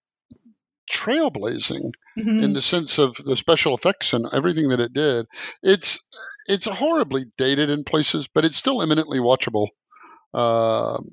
[0.90, 2.42] trailblazing Mhm.
[2.42, 5.26] in the sense of the special effects and everything that it did.
[5.62, 5.98] It's
[6.46, 9.68] it's horribly dated in places, but it's still eminently watchable.
[10.34, 11.06] Um,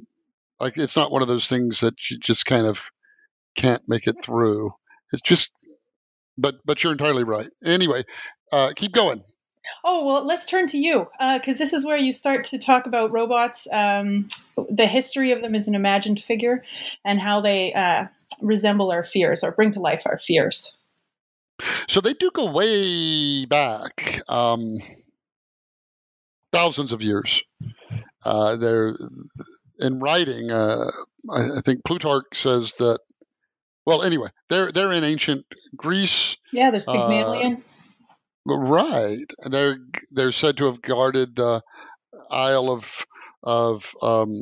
[0.59, 2.81] like it's not one of those things that you just kind of
[3.55, 4.73] can't make it through.
[5.13, 5.51] It's just,
[6.37, 7.49] but but you're entirely right.
[7.65, 8.03] Anyway,
[8.51, 9.23] uh, keep going.
[9.83, 13.11] Oh, well, let's turn to you because this is where you start to talk about
[13.11, 14.27] robots, um,
[14.69, 16.63] the history of them as an imagined figure,
[17.03, 18.05] and how they uh,
[18.41, 20.73] resemble our fears or bring to life our fears.
[21.87, 24.77] So they do go way back, um,
[26.53, 27.41] thousands of years.
[28.23, 28.95] Uh, they're
[29.79, 30.51] in writing.
[30.51, 30.89] Uh,
[31.31, 32.99] I, I think Plutarch says that.
[33.85, 37.63] Well, anyway, they're they're in ancient Greece, Yeah, there's Uh, Pygmalion.
[38.45, 39.25] right?
[39.49, 39.77] They're
[40.11, 41.61] they're said to have guarded the
[42.29, 43.05] Isle of
[43.43, 43.93] of.
[44.01, 44.35] Um,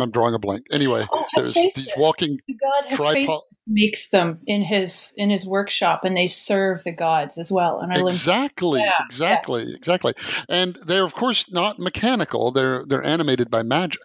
[0.00, 0.66] I'm drawing a blank.
[0.70, 3.40] Anyway, oh, there's these walking the god tripod.
[3.66, 7.80] makes them in his in his workshop, and they serve the gods as well.
[7.80, 10.14] And I Exactly, Yeah, exactly, exactly.
[10.48, 12.52] And they're of course not mechanical.
[12.52, 14.02] They're they're animated by magic,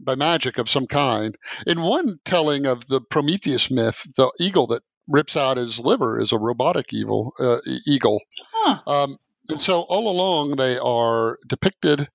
[0.00, 1.36] by magic of some kind.
[1.66, 6.32] In one telling of the Prometheus myth, the eagle that rips out his liver is
[6.32, 8.20] a robotic evil uh, eagle.
[8.52, 8.78] huh?
[8.86, 9.16] Um,
[9.48, 12.08] and so all along they are depicted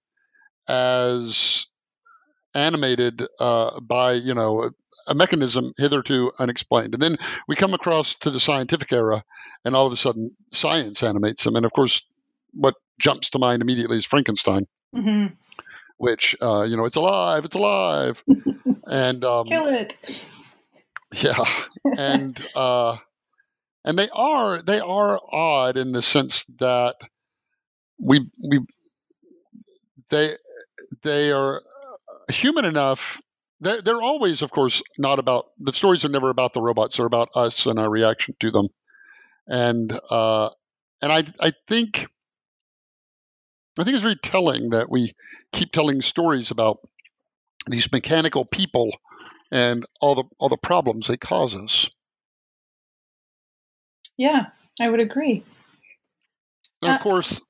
[0.67, 1.65] as
[2.55, 4.71] animated uh, by you know
[5.07, 6.93] a, mechanism hitherto unexplained.
[6.93, 7.15] And then
[7.47, 9.23] we come across to the scientific era,
[9.65, 11.55] and all of a sudden science animates them.
[11.55, 12.03] And of course,
[12.53, 15.27] what jumps to mind immediately is Frankenstein, hmm
[15.97, 18.23] which uh, you know it's alive, it's alive,
[18.85, 20.27] and um, Kill it.
[21.21, 21.45] yeah,
[21.97, 22.97] and uh,
[23.85, 26.95] and they are they are odd in the sense that
[27.99, 28.59] we we
[30.09, 30.33] they
[31.03, 31.61] they are
[32.29, 33.21] human enough.
[33.59, 36.97] They're, they're always, of course, not about the stories are never about the robots.
[36.97, 38.67] They're about us and our reaction to them.
[39.47, 40.49] And uh,
[41.01, 42.07] and I I think
[43.79, 45.13] I think it's very telling that we
[45.53, 46.79] keep telling stories about
[47.67, 48.95] these mechanical people
[49.51, 51.89] and all the all the problems they cause us.
[54.17, 54.47] Yeah,
[54.79, 55.43] I would agree.
[56.81, 57.41] And of uh, course,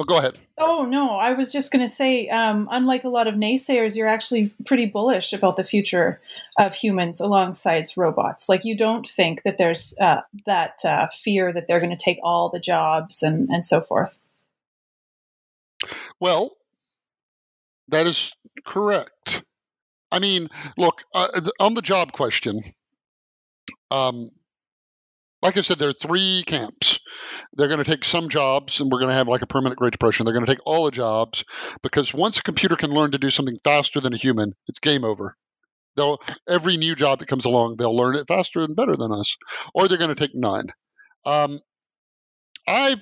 [0.00, 0.38] well, go ahead.
[0.56, 4.08] Oh no, I was just going to say, um, unlike a lot of naysayers, you're
[4.08, 6.22] actually pretty bullish about the future
[6.58, 8.48] of humans alongside robots.
[8.48, 12.18] Like you don't think that there's uh, that uh, fear that they're going to take
[12.22, 14.16] all the jobs and and so forth.
[16.18, 16.56] Well,
[17.88, 18.34] that is
[18.64, 19.42] correct.
[20.10, 22.62] I mean, look uh, on the job question.
[23.90, 24.30] Um,
[25.42, 27.00] like I said, there are three camps.
[27.54, 29.92] They're going to take some jobs, and we're going to have like a permanent Great
[29.92, 30.24] Depression.
[30.24, 31.44] They're going to take all the jobs
[31.82, 35.04] because once a computer can learn to do something faster than a human, it's game
[35.04, 35.36] over.
[35.96, 39.36] They'll every new job that comes along, they'll learn it faster and better than us,
[39.74, 40.68] or they're going to take none.
[41.24, 41.60] Um,
[42.66, 42.96] I,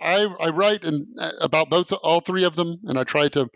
[0.00, 1.04] I I write in,
[1.40, 3.48] about both all three of them, and I try to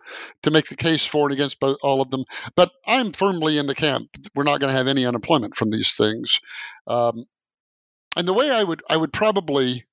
[0.42, 2.24] to make the case for and against both all of them.
[2.56, 4.08] But I'm firmly in the camp.
[4.34, 6.40] We're not going to have any unemployment from these things.
[6.86, 7.24] Um,
[8.16, 9.86] and the way I would I would probably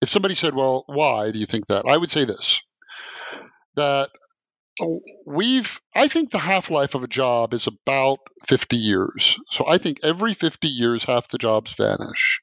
[0.00, 2.60] if somebody said, "Well, why do you think that?" I would say this:
[3.76, 4.10] that
[4.80, 5.00] oh.
[5.26, 9.36] we've I think the half-life of a job is about 50 years.
[9.50, 12.40] So I think every 50 years half the jobs vanish.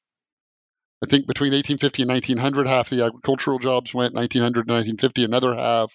[1.03, 5.53] I think between 1850 and 1900 half the agricultural jobs went, 1900 to 1950 another
[5.53, 5.93] half,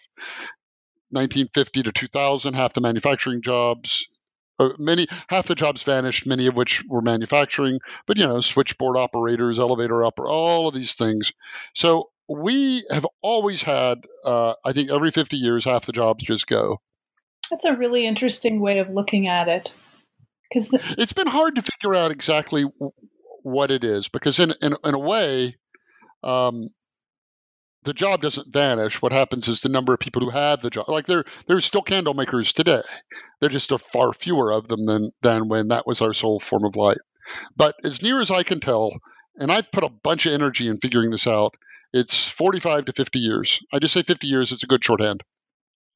[1.11, 4.07] 1950 to 2000 half the manufacturing jobs,
[4.59, 8.97] uh, many half the jobs vanished, many of which were manufacturing, but you know, switchboard
[8.97, 11.33] operators, elevator operator, all of these things.
[11.75, 16.47] So we have always had, uh, I think, every 50 years, half the jobs just
[16.47, 16.81] go.
[17.51, 19.73] That's a really interesting way of looking at it,
[20.49, 22.65] because the- it's been hard to figure out exactly
[23.43, 25.57] what it is, because in in, in a way,
[26.23, 26.63] um,
[27.85, 29.03] the job doesn't vanish.
[29.03, 31.83] What happens is the number of people who have the job, like there, there's still
[31.83, 32.83] candle makers today.
[33.41, 36.65] There just are far fewer of them than than when that was our sole form
[36.65, 36.99] of life.
[37.57, 38.93] But as near as I can tell,
[39.39, 41.57] and I've put a bunch of energy in figuring this out,
[41.93, 43.61] it's 45 to 50 years.
[43.73, 44.53] I just say 50 years.
[44.53, 45.23] It's a good shorthand.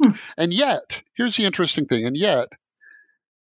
[0.03, 0.12] Hmm.
[0.37, 2.07] And yet, here's the interesting thing.
[2.07, 2.49] And yet,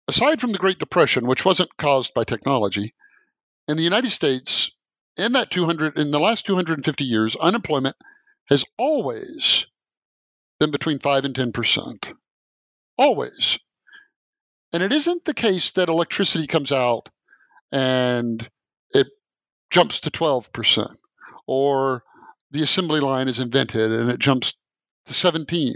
[0.07, 2.94] aside from the Great Depression, which wasn't caused by technology,
[3.66, 4.70] in the United States,
[5.16, 7.96] in that 200, in the last 250 years, unemployment
[8.48, 9.66] has always
[10.58, 12.14] been between 5 and 10%.
[12.96, 13.58] Always.
[14.72, 17.08] And it isn't the case that electricity comes out
[17.72, 18.48] and
[18.90, 19.06] it
[19.70, 20.88] jumps to 12%,
[21.46, 22.02] or
[22.50, 24.54] the assembly line is invented and it jumps
[25.06, 25.74] to 17.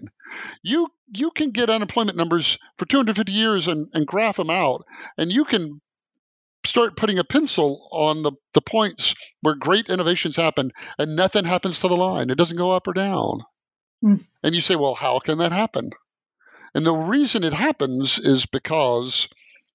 [0.62, 4.84] You you can get unemployment numbers for 250 years and, and graph them out,
[5.18, 5.80] and you can
[6.64, 11.80] start putting a pencil on the, the points where great innovations happen and nothing happens
[11.80, 12.30] to the line.
[12.30, 13.40] It doesn't go up or down.
[14.04, 14.24] Mm.
[14.42, 15.90] And you say, well, how can that happen?
[16.74, 19.28] And the reason it happens is because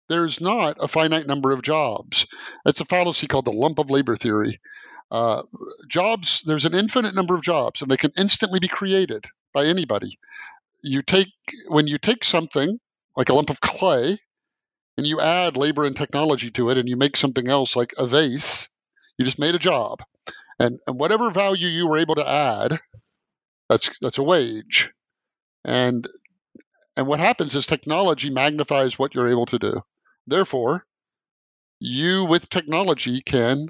[0.09, 2.25] there's not a finite number of jobs.
[2.65, 4.59] It's a fallacy called the lump of labor theory.
[5.11, 5.43] Uh,
[5.87, 10.17] jobs, there's an infinite number of jobs, and they can instantly be created by anybody.
[10.81, 11.27] You take
[11.67, 12.79] when you take something
[13.15, 14.19] like a lump of clay
[14.97, 18.07] and you add labor and technology to it and you make something else like a
[18.07, 18.67] vase,
[19.17, 20.01] you just made a job.
[20.59, 22.79] And, and whatever value you were able to add,
[23.69, 24.91] that's that's a wage.
[25.63, 26.07] And
[26.95, 29.81] and what happens is technology magnifies what you're able to do.
[30.25, 30.85] Therefore,
[31.79, 33.67] you with technology can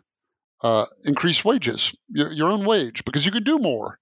[0.63, 3.99] uh, increase wages, your, your own wage, because you can do more.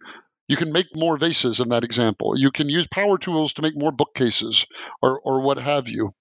[0.47, 2.38] You can make more vases in that example.
[2.38, 4.65] You can use power tools to make more bookcases
[5.01, 6.13] or, or what have you.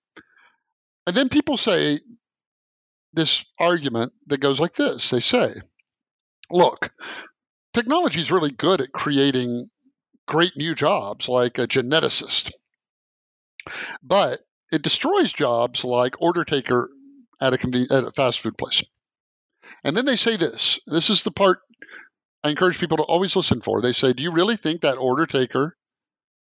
[1.06, 2.00] And then people say
[3.12, 5.54] this argument that goes like this they say,
[6.50, 6.92] look,
[7.72, 9.66] technology is really good at creating
[10.26, 12.50] great new jobs like a geneticist,
[14.02, 14.40] but
[14.72, 16.90] it destroys jobs like order taker
[17.40, 18.82] at a, conven- at a fast food place.
[19.84, 21.60] And then they say this this is the part
[22.42, 23.80] I encourage people to always listen for.
[23.80, 25.76] They say, Do you really think that order taker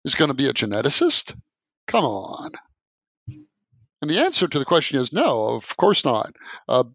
[0.03, 1.33] is going to be a geneticist?
[1.87, 2.51] Come on.
[4.05, 6.31] And the answer to the question is no, of course not.
[6.67, 6.85] A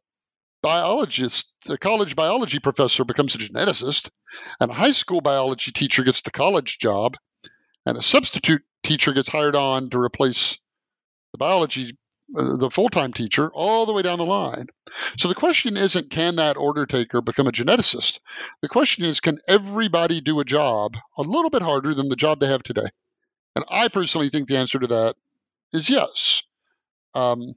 [0.63, 4.11] biologist, a college biology professor becomes a geneticist,
[4.61, 7.17] and a high school biology teacher gets the college job,
[7.85, 10.57] and a substitute teacher gets hired on to replace
[11.33, 11.99] the biology,
[12.39, 14.67] uh, the full time teacher, all the way down the line.
[15.19, 18.21] So the question isn't can that order taker become a geneticist?
[18.63, 22.39] The question is can everybody do a job a little bit harder than the job
[22.39, 22.89] they have today?
[23.57, 25.17] And I personally think the answer to that
[25.73, 26.45] is yes.
[27.15, 27.55] Um,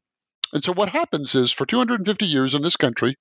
[0.54, 3.18] and so what happens is for 250 years in this country,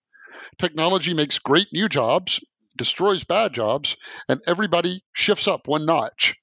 [0.58, 2.40] technology makes great new jobs,
[2.76, 3.96] destroys bad jobs,
[4.28, 6.36] and everybody shifts up one notch.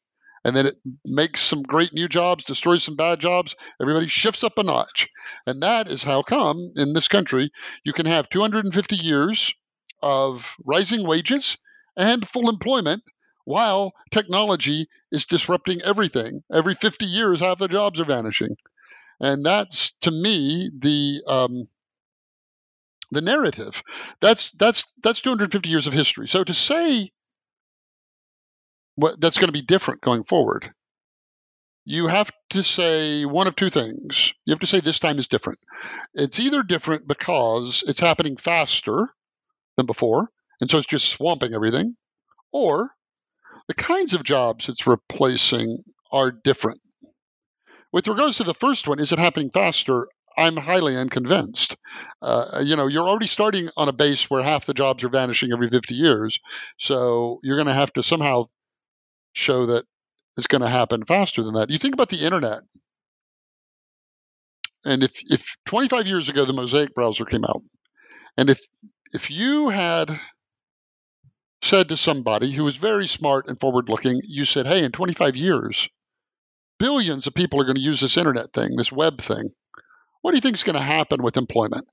[0.45, 0.75] And then it
[1.05, 5.09] makes some great new jobs, destroys some bad jobs, everybody shifts up a notch.
[5.45, 7.51] And that is how come in this country
[7.83, 9.53] you can have 250 years
[10.01, 11.57] of rising wages
[11.97, 13.03] and full employment
[13.43, 16.41] while technology is disrupting everything.
[16.53, 18.55] Every 50 years, half the jobs are vanishing.
[19.21, 21.67] And that's to me the um,
[23.11, 23.81] the narrative.
[24.21, 26.27] That's that's that's 250 years of history.
[26.27, 27.11] So to say
[28.95, 30.73] what that's going to be different going forward,
[31.85, 34.33] you have to say one of two things.
[34.45, 35.59] You have to say this time is different.
[36.13, 39.07] It's either different because it's happening faster
[39.75, 40.29] than before,
[40.61, 41.95] and so it's just swamping everything,
[42.51, 42.91] or
[43.67, 46.81] the kinds of jobs it's replacing are different.
[47.91, 50.07] With regards to the first one, is it happening faster?
[50.37, 51.75] I'm highly unconvinced.
[52.21, 55.51] Uh, you know, you're already starting on a base where half the jobs are vanishing
[55.51, 56.39] every 50 years.
[56.77, 58.45] So you're going to have to somehow
[59.33, 59.85] show that
[60.37, 61.69] it's going to happen faster than that.
[61.69, 62.61] You think about the internet.
[64.85, 67.63] And if, if 25 years ago the Mosaic browser came out,
[68.37, 68.61] and if
[69.13, 70.19] if you had
[71.61, 75.35] said to somebody who was very smart and forward looking, you said, Hey, in 25
[75.35, 75.87] years,
[76.79, 79.49] billions of people are going to use this internet thing, this web thing.
[80.21, 81.87] What do you think is going to happen with employment?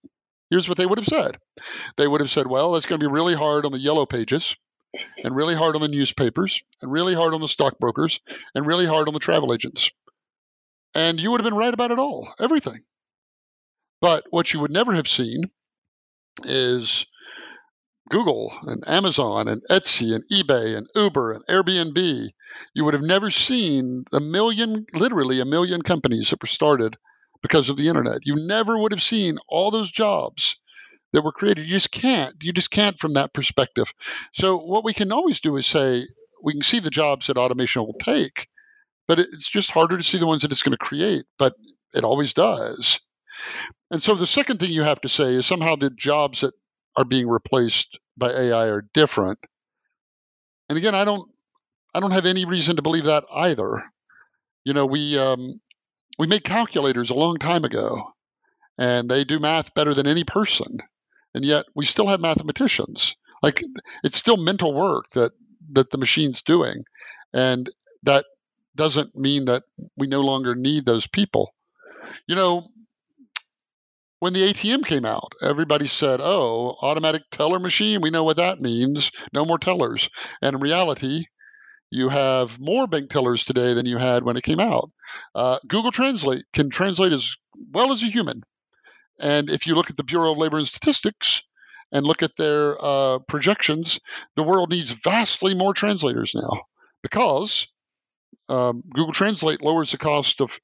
[0.51, 1.39] Here's what they would have said.
[1.97, 4.57] They would have said, well, it's going to be really hard on the yellow pages
[5.22, 8.20] and really hard on the newspapers and really hard on the stockbrokers
[8.55, 9.91] and really hard on the travel agents.
[10.95, 12.80] And you would have been right about it all, everything.
[14.01, 15.51] But what you would never have seen
[16.45, 17.07] is
[18.09, 22.29] Google and Amazon and Etsy and eBay and Uber and Airbnb.
[22.75, 26.97] You would have never seen a million, literally a million companies that were started
[27.43, 28.21] because of the internet.
[28.25, 30.57] You never would have seen all those jobs
[31.13, 31.67] that were created.
[31.67, 32.35] You just can't.
[32.43, 33.93] You just can't from that perspective.
[34.33, 36.03] So what we can always do is say
[36.43, 38.49] we can see the jobs that automation will take,
[39.09, 41.25] but it's just harder to see the ones that it's going to create.
[41.39, 41.55] But
[41.95, 43.01] it always does.
[43.91, 46.55] And so the second thing you have to say is somehow the jobs that
[46.97, 49.39] are being replaced by AI are different.
[50.69, 51.31] And again, I don't
[51.95, 53.85] I don't have any reason to believe that either.
[54.65, 55.61] You know, we um,
[56.19, 58.13] we made calculators a long time ago,
[58.79, 60.79] and they do math better than any person,
[61.35, 63.15] and yet we still have mathematicians.
[63.43, 63.63] Like
[64.03, 65.33] it's still mental work that
[65.73, 66.85] that the machine's doing,
[67.33, 67.71] and
[68.03, 68.25] that
[68.75, 69.63] doesn't mean that
[69.97, 71.55] we no longer need those people.
[72.27, 72.67] You know,
[74.19, 78.61] when the ATM came out, everybody said, "Oh, automatic teller machine, we know what that
[78.61, 79.11] means.
[79.33, 80.09] No more tellers."
[80.43, 81.27] And in reality,
[81.91, 84.91] you have more bank tellers today than you had when it came out.
[85.35, 87.37] Uh, Google Translate can translate as
[87.73, 88.43] well as a human.
[89.21, 91.43] And if you look at the Bureau of Labor and Statistics
[91.93, 93.99] and look at their uh, projections,
[94.35, 96.62] the world needs vastly more translators now
[97.03, 97.67] because
[98.49, 100.59] um, Google Translate lowers the cost of,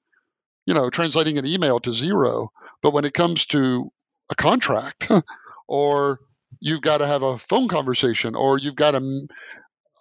[0.66, 2.50] you know, translating an email to zero.
[2.82, 3.90] But when it comes to
[4.30, 5.08] a contract,
[5.68, 6.20] or
[6.60, 9.28] you've got to have a phone conversation, or you've got to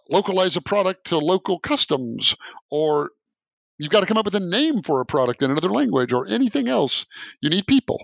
[0.10, 2.36] localize a product to local customs,
[2.70, 3.12] or
[3.78, 6.28] you've got to come up with a name for a product in another language, or
[6.28, 7.06] anything else.
[7.42, 8.00] You need people.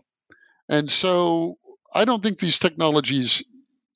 [0.70, 1.58] And so
[1.94, 3.44] I don't think these technologies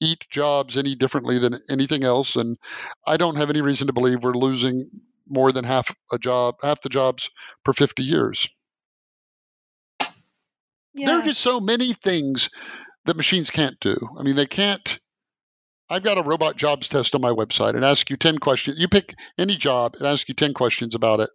[0.01, 2.35] eat jobs any differently than anything else.
[2.35, 2.57] And
[3.05, 4.89] I don't have any reason to believe we're losing
[5.29, 7.29] more than half a job, half the jobs
[7.63, 8.49] per 50 years.
[10.93, 11.07] Yeah.
[11.07, 12.49] There are just so many things
[13.05, 13.97] that machines can't do.
[14.17, 14.99] I mean, they can't
[15.91, 18.79] I've got a robot jobs test on my website and ask you 10 questions.
[18.79, 21.29] You pick any job and ask you 10 questions about it.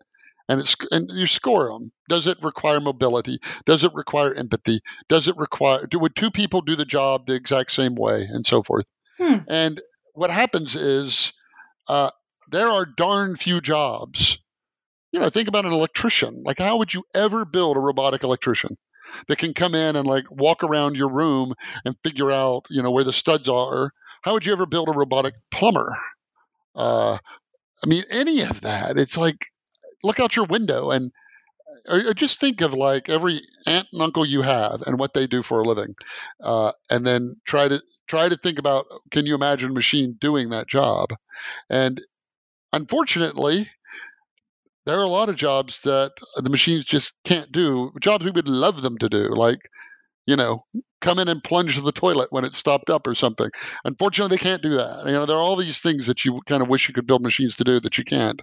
[0.48, 1.92] And, it's, and you score them.
[2.08, 3.38] Does it require mobility?
[3.66, 4.80] Does it require empathy?
[5.10, 8.26] Does it require, do, would two people do the job the exact same way?
[8.30, 8.86] And so forth.
[9.18, 9.38] Hmm.
[9.46, 9.80] And
[10.14, 11.34] what happens is
[11.86, 12.10] uh,
[12.50, 14.38] there are darn few jobs.
[15.12, 16.44] You know, think about an electrician.
[16.46, 18.78] Like, how would you ever build a robotic electrician?
[19.28, 21.54] That can come in and like walk around your room
[21.84, 23.92] and figure out you know where the studs are
[24.26, 25.96] how would you ever build a robotic plumber?
[26.74, 27.16] Uh,
[27.82, 28.98] I mean, any of that.
[28.98, 29.46] It's like
[30.02, 31.12] look out your window and
[31.88, 35.28] or, or just think of like every aunt and uncle you have and what they
[35.28, 35.94] do for a living,
[36.42, 40.50] uh, and then try to try to think about can you imagine a machine doing
[40.50, 41.10] that job?
[41.70, 42.02] And
[42.72, 43.70] unfortunately,
[44.86, 47.92] there are a lot of jobs that the machines just can't do.
[48.00, 49.58] Jobs we would love them to do, like
[50.26, 50.64] you know,
[51.00, 53.48] come in and plunge the toilet when it's stopped up or something.
[53.84, 55.04] Unfortunately, they can't do that.
[55.06, 57.22] You know, there are all these things that you kind of wish you could build
[57.22, 58.42] machines to do that you can't.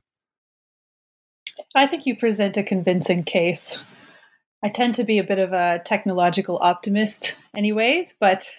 [1.76, 3.84] I think you present a convincing case.
[4.64, 8.50] I tend to be a bit of a technological optimist, anyways, but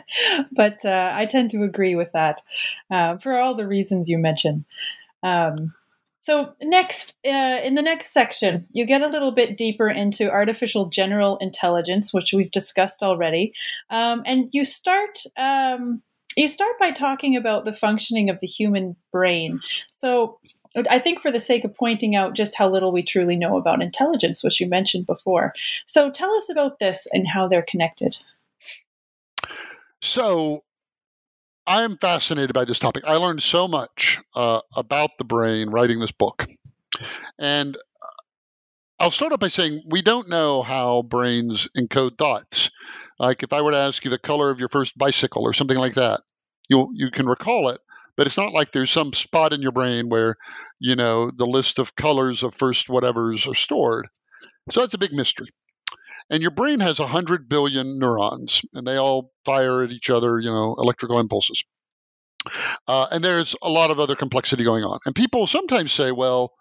[0.52, 2.42] but uh, I tend to agree with that
[2.92, 4.64] uh, for all the reasons you mentioned.
[5.24, 5.74] Um,
[6.28, 10.90] so next, uh, in the next section, you get a little bit deeper into artificial
[10.90, 13.54] general intelligence, which we've discussed already,
[13.88, 15.20] um, and you start.
[15.38, 16.02] Um,
[16.36, 19.60] you start by talking about the functioning of the human brain.
[19.90, 20.38] So,
[20.90, 23.80] I think for the sake of pointing out just how little we truly know about
[23.80, 25.54] intelligence, which you mentioned before.
[25.86, 28.18] So tell us about this and how they're connected.
[30.02, 30.62] So
[31.68, 33.04] I am fascinated by this topic.
[33.06, 36.46] I learned so much uh, about the brain writing this book.
[37.38, 37.76] And
[38.98, 42.70] I'll start off by saying we don't know how brains encode thoughts.
[43.18, 45.76] Like if I were to ask you the color of your first bicycle or something
[45.76, 46.22] like that,
[46.70, 47.80] you you can recall it,
[48.16, 50.36] but it's not like there's some spot in your brain where
[50.80, 54.08] you know the list of colors of first whatevers are stored
[54.70, 55.48] so that's a big mystery
[56.30, 60.50] and your brain has 100 billion neurons and they all fire at each other you
[60.50, 61.62] know electrical impulses.
[62.86, 64.98] Uh, and there's a lot of other complexity going on.
[65.04, 66.52] And people sometimes say well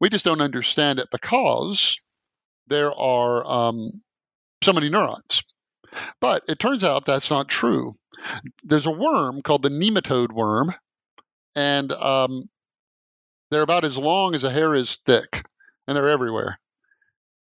[0.00, 1.98] we just don't understand it because
[2.68, 3.90] there are um,
[4.62, 5.42] so many neurons.
[6.20, 7.96] But it turns out that's not true.
[8.62, 10.72] There's a worm called the nematode worm
[11.56, 12.42] and um,
[13.50, 15.44] they're about as long as a hair is thick,
[15.86, 16.56] and they're everywhere.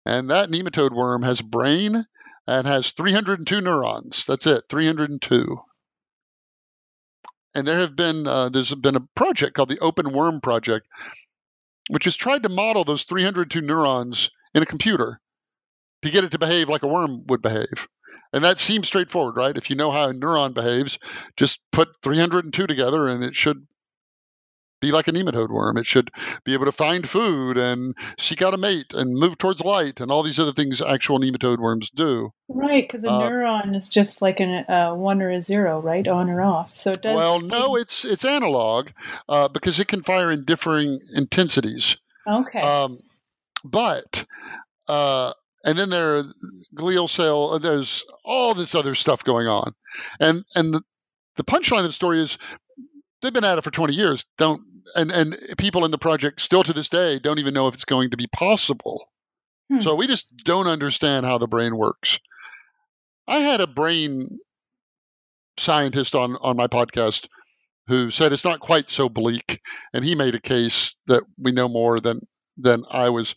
[0.05, 2.05] And that nematode worm has a brain
[2.47, 4.25] and has 302 neurons.
[4.25, 5.57] That's it, 302.
[7.55, 10.87] And there have been uh, there's been a project called the Open Worm Project,
[11.89, 15.21] which has tried to model those 302 neurons in a computer
[16.01, 17.87] to get it to behave like a worm would behave.
[18.33, 19.57] And that seems straightforward, right?
[19.57, 20.99] If you know how a neuron behaves,
[21.37, 23.65] just put 302 together and it should
[24.81, 25.77] be like a nematode worm.
[25.77, 26.11] It should
[26.43, 30.11] be able to find food and seek out a mate and move towards light and
[30.11, 32.31] all these other things actual nematode worms do.
[32.47, 36.07] Right, because a uh, neuron is just like a uh, one or a zero, right,
[36.07, 36.71] on or off.
[36.75, 37.15] So it does.
[37.15, 38.89] Well, no, it's it's analog
[39.29, 41.97] uh, because it can fire in differing intensities.
[42.27, 42.59] Okay.
[42.59, 42.99] Um,
[43.63, 44.25] but
[44.87, 45.33] uh,
[45.65, 46.23] and then there are
[46.75, 47.57] glial cell.
[47.59, 49.73] There's all this other stuff going on,
[50.19, 50.81] and and the,
[51.37, 52.37] the punchline of the story is
[53.25, 54.25] they've been at it for 20 years.
[54.37, 54.61] Don't
[54.95, 57.85] and and people in the project still to this day don't even know if it's
[57.85, 59.09] going to be possible.
[59.69, 59.81] Hmm.
[59.81, 62.19] So we just don't understand how the brain works.
[63.27, 64.29] I had a brain
[65.57, 67.27] scientist on on my podcast
[67.87, 69.61] who said it's not quite so bleak,
[69.93, 72.25] and he made a case that we know more than
[72.57, 73.35] than I was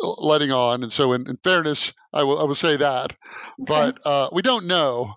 [0.00, 0.82] letting on.
[0.82, 3.64] And so, in, in fairness, I will I will say that, okay.
[3.66, 5.14] but uh, we don't know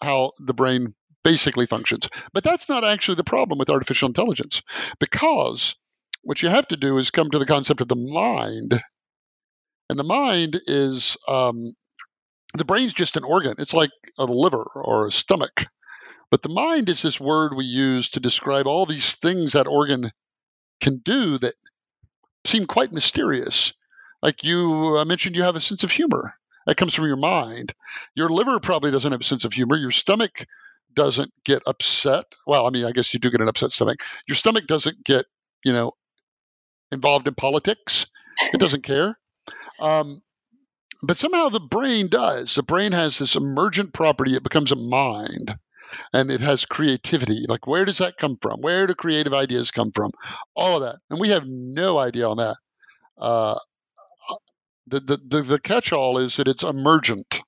[0.00, 0.94] how the brain
[1.24, 2.08] basically functions.
[2.32, 4.62] But that's not actually the problem with artificial intelligence
[4.98, 5.74] because
[6.22, 8.80] what you have to do is come to the concept of the mind.
[9.90, 11.72] And the mind is um,
[12.54, 15.66] the brain's just an organ, it's like a liver or a stomach.
[16.30, 20.10] But the mind is this word we use to describe all these things that organ
[20.80, 21.54] can do that
[22.44, 23.72] seem quite mysterious.
[24.22, 26.34] Like you mentioned, you have a sense of humor.
[26.66, 27.72] That comes from your mind.
[28.14, 29.76] Your liver probably doesn't have a sense of humor.
[29.76, 30.44] Your stomach
[30.94, 32.24] doesn't get upset.
[32.46, 34.00] Well, I mean, I guess you do get an upset stomach.
[34.26, 35.26] Your stomach doesn't get,
[35.64, 35.92] you know,
[36.92, 38.06] involved in politics.
[38.52, 39.18] It doesn't care.
[39.80, 40.20] Um,
[41.02, 42.54] but somehow the brain does.
[42.54, 44.34] The brain has this emergent property.
[44.34, 45.56] It becomes a mind
[46.12, 47.44] and it has creativity.
[47.48, 48.60] Like, where does that come from?
[48.60, 50.10] Where do creative ideas come from?
[50.54, 50.96] All of that.
[51.10, 52.56] And we have no idea on that.
[53.16, 53.58] Uh,
[54.86, 57.40] the, the, the, the catch all is that it's emergent.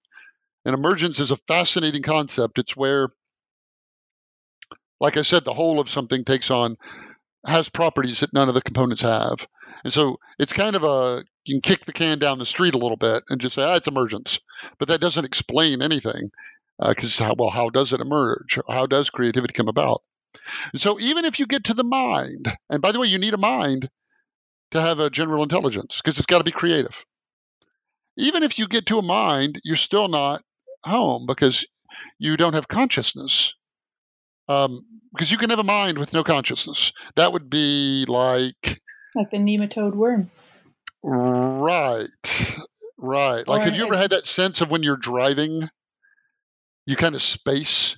[0.64, 2.59] And emergence is a fascinating concept.
[2.59, 3.09] It's where
[5.01, 6.76] like I said, the whole of something takes on
[7.46, 9.46] has properties that none of the components have.
[9.84, 12.78] And so it's kind of a you can kick the can down the street a
[12.78, 14.38] little bit and just say, ah, it's emergence.
[14.78, 16.30] But that doesn't explain anything
[16.86, 18.59] because, uh, well, how does it emerge?
[18.68, 20.03] How does creativity come about?
[20.72, 23.34] And so even if you get to the mind, and by the way, you need
[23.34, 23.88] a mind
[24.72, 27.05] to have a general intelligence because it's got to be creative.
[28.16, 30.42] Even if you get to a mind, you're still not
[30.84, 31.66] home because
[32.18, 33.55] you don't have consciousness.
[34.51, 36.92] Um, because you can have a mind with no consciousness.
[37.16, 38.80] That would be like
[39.14, 40.30] like the nematode worm.
[41.03, 42.07] Right.
[42.98, 43.46] Right.
[43.48, 45.68] Like, have you ever had that sense of when you're driving,
[46.86, 47.96] you kind of space,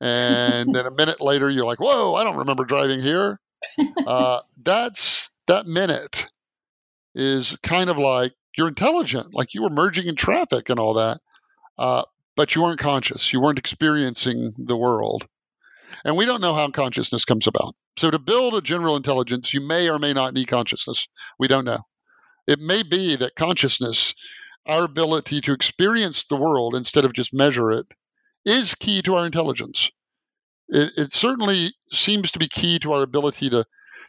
[0.00, 3.38] and then a minute later you're like, "Whoa, I don't remember driving here."
[4.06, 6.26] Uh, that's that minute
[7.14, 11.20] is kind of like you're intelligent, like you were merging in traffic and all that.
[11.78, 12.02] Uh,
[12.36, 13.32] but you weren't conscious.
[13.32, 15.26] You weren't experiencing the world.
[16.04, 17.74] And we don't know how consciousness comes about.
[17.96, 21.06] So, to build a general intelligence, you may or may not need consciousness.
[21.38, 21.80] We don't know.
[22.46, 24.14] It may be that consciousness,
[24.66, 27.86] our ability to experience the world instead of just measure it,
[28.44, 29.90] is key to our intelligence.
[30.68, 33.64] It, it certainly seems to be key to our ability to,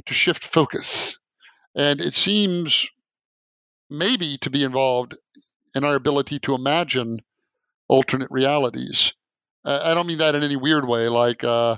[0.05, 1.19] to shift focus.
[1.75, 2.87] And it seems
[3.89, 5.17] maybe to be involved
[5.75, 7.17] in our ability to imagine
[7.87, 9.13] alternate realities.
[9.65, 11.07] I don't mean that in any weird way.
[11.07, 11.77] Like uh,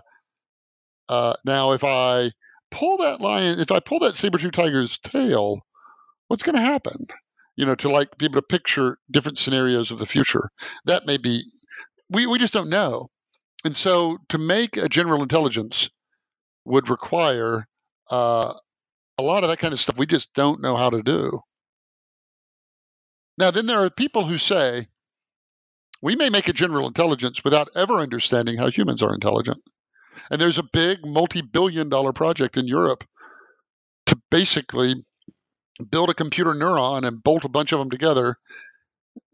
[1.09, 2.31] uh, now, if I
[2.71, 5.61] pull that lion, if I pull that saber-tooth tiger's tail,
[6.27, 7.07] what's going to happen?
[7.55, 10.49] You know, to like be able to picture different scenarios of the future.
[10.85, 11.41] That may be.
[12.09, 13.09] We we just don't know.
[13.63, 15.89] And so, to make a general intelligence
[16.65, 17.67] would require
[18.11, 18.53] uh,
[19.17, 21.39] a lot of that kind of stuff we just don't know how to do.
[23.37, 24.87] Now, then there are people who say
[26.01, 29.61] we may make a general intelligence without ever understanding how humans are intelligent.
[30.29, 33.03] And there's a big multi billion dollar project in Europe
[34.07, 34.95] to basically
[35.89, 38.37] build a computer neuron and bolt a bunch of them together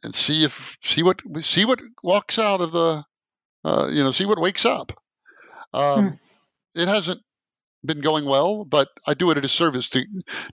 [0.04, 3.04] and see if see what see what walks out of the
[3.64, 4.92] uh, you know see what wakes up
[5.74, 6.80] um, hmm.
[6.80, 7.22] it hasn't
[7.86, 10.04] been going well, but I do it at a service to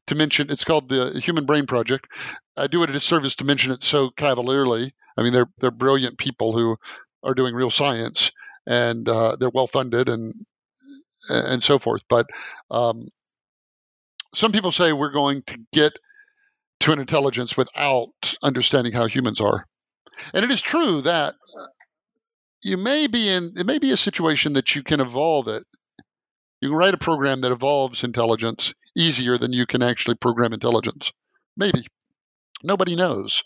[0.07, 0.51] to mention.
[0.51, 2.09] It's called the Human Brain Project.
[2.57, 4.95] I do it at a service to mention it so cavalierly.
[5.17, 6.77] I mean, they're they're brilliant people who
[7.23, 8.31] are doing real science,
[8.67, 10.33] and uh, they're well funded and
[11.29, 12.03] and so forth.
[12.09, 12.27] But
[12.71, 13.03] um,
[14.35, 15.93] some people say we're going to get
[16.81, 19.67] to an intelligence without understanding how humans are,
[20.33, 21.35] and it is true that
[22.63, 25.65] you may be in it may be a situation that you can evolve it
[26.61, 31.13] you can write a program that evolves intelligence easier than you can actually program intelligence.
[31.57, 31.87] Maybe.
[32.63, 33.43] Nobody knows.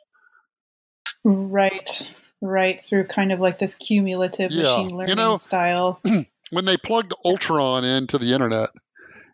[1.24, 2.06] Right.
[2.40, 2.82] Right.
[2.82, 4.62] Through kind of like this cumulative yeah.
[4.62, 6.00] machine learning you know, style.
[6.50, 8.70] when they plugged Ultron into the internet,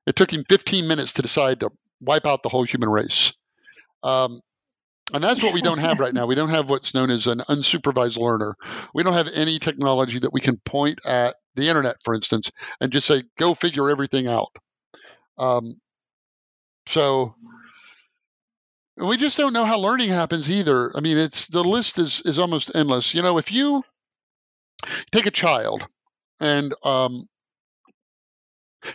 [0.07, 1.70] it took him 15 minutes to decide to
[2.01, 3.33] wipe out the whole human race.
[4.03, 4.41] Um,
[5.13, 6.27] and that's what we don't have right now.
[6.27, 8.57] We don't have what's known as an unsupervised learner.
[8.95, 12.51] We don't have any technology that we can point at the internet, for instance,
[12.81, 14.55] and just say, go figure everything out.
[15.39, 15.73] Um,
[16.87, 17.35] so
[18.97, 20.97] we just don't know how learning happens either.
[20.97, 23.15] I mean, it's the list is is almost endless.
[23.15, 23.83] You know, if you
[25.13, 25.87] take a child
[26.41, 27.27] and um,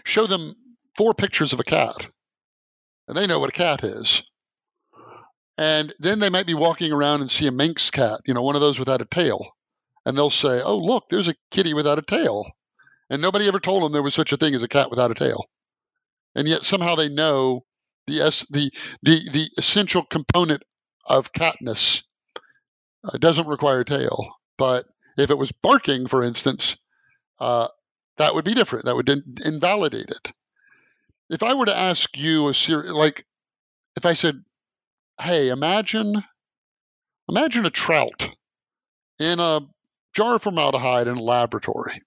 [0.03, 0.53] show them
[0.95, 2.07] four pictures of a cat,
[3.07, 4.23] and they know what a cat is,
[5.57, 8.55] and then they might be walking around and see a Manx cat, you know, one
[8.55, 9.55] of those without a tail,
[10.05, 12.51] and they'll say, "Oh, look, there's a kitty without a tail,"
[13.09, 15.15] and nobody ever told them there was such a thing as a cat without a
[15.15, 15.45] tail,
[16.35, 17.65] and yet somehow they know
[18.07, 18.71] the the
[19.03, 20.63] the the essential component
[21.05, 22.03] of catness
[23.03, 24.85] uh, doesn't require a tail, but
[25.17, 26.77] if it was barking, for instance,
[27.39, 27.67] uh,
[28.17, 28.85] that would be different.
[28.85, 30.31] That would in- invalidate it.
[31.29, 33.25] If I were to ask you a series, like,
[33.97, 34.35] if I said,
[35.21, 36.23] "Hey, imagine,
[37.29, 38.35] imagine a trout
[39.19, 39.61] in a
[40.13, 42.01] jar of formaldehyde in a laboratory.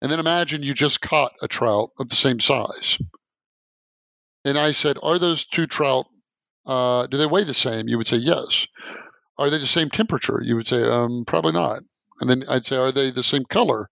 [0.00, 2.98] And then imagine you just caught a trout of the same size.
[4.44, 6.06] And I said, Are those two trout,
[6.66, 7.88] uh, do they weigh the same?
[7.88, 8.66] You would say, Yes.
[9.38, 10.40] Are they the same temperature?
[10.42, 11.80] You would say, um, Probably not.
[12.20, 13.88] And then I'd say, Are they the same color?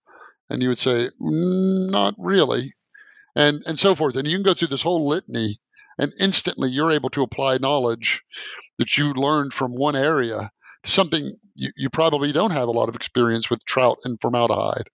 [0.49, 2.73] And you would say, Not really.
[3.35, 4.17] And, and so forth.
[4.17, 5.61] And you can go through this whole litany,
[6.01, 8.23] and instantly you're able to apply knowledge
[8.79, 10.51] that you learned from one area
[10.83, 14.89] to something you, you probably don't have a lot of experience with trout and formaldehyde.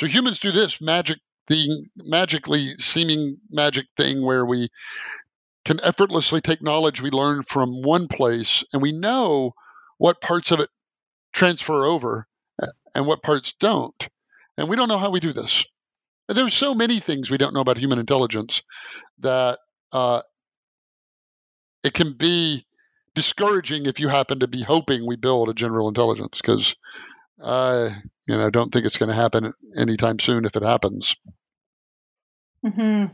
[0.00, 4.68] So humans do this magic thing, magically seeming magic thing where we
[5.64, 9.52] can effortlessly take knowledge we learn from one place and we know
[9.98, 10.70] what parts of it
[11.32, 12.26] transfer over
[12.94, 14.08] and what parts don't.
[14.56, 15.64] And we don't know how we do this.
[16.28, 18.62] And there's so many things we don't know about human intelligence
[19.20, 19.58] that
[19.92, 20.22] uh,
[21.82, 22.66] it can be
[23.14, 26.74] discouraging if you happen to be hoping we build a general intelligence because
[27.42, 27.90] I,
[28.26, 31.16] you know, don't think it's going to happen anytime soon if it happens.
[32.64, 33.06] Hmm.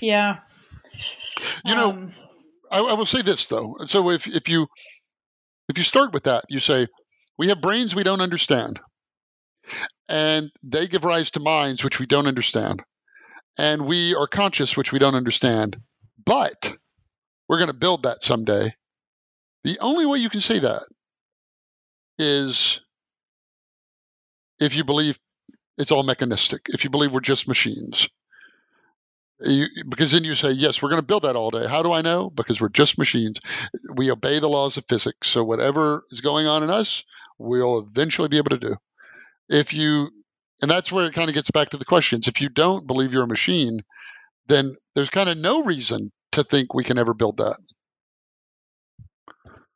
[0.00, 0.38] Yeah.
[1.64, 2.12] You know, um,
[2.70, 3.76] I, I will say this though.
[3.86, 4.66] So if if you
[5.68, 6.86] if you start with that, you say
[7.38, 8.80] we have brains we don't understand,
[10.08, 12.82] and they give rise to minds which we don't understand,
[13.58, 15.76] and we are conscious which we don't understand,
[16.24, 16.72] but
[17.48, 18.74] we're going to build that someday
[19.66, 20.82] the only way you can say that
[22.20, 22.80] is
[24.60, 25.18] if you believe
[25.76, 28.08] it's all mechanistic, if you believe we're just machines.
[29.40, 31.66] You, because then you say, yes, we're going to build that all day.
[31.66, 32.30] How do I know?
[32.30, 33.40] Because we're just machines.
[33.92, 35.28] We obey the laws of physics.
[35.28, 37.02] So whatever is going on in us,
[37.36, 38.76] we'll eventually be able to do.
[39.50, 40.10] If you,
[40.62, 42.28] and that's where it kind of gets back to the questions.
[42.28, 43.80] If you don't believe you're a machine,
[44.46, 47.56] then there's kind of no reason to think we can ever build that.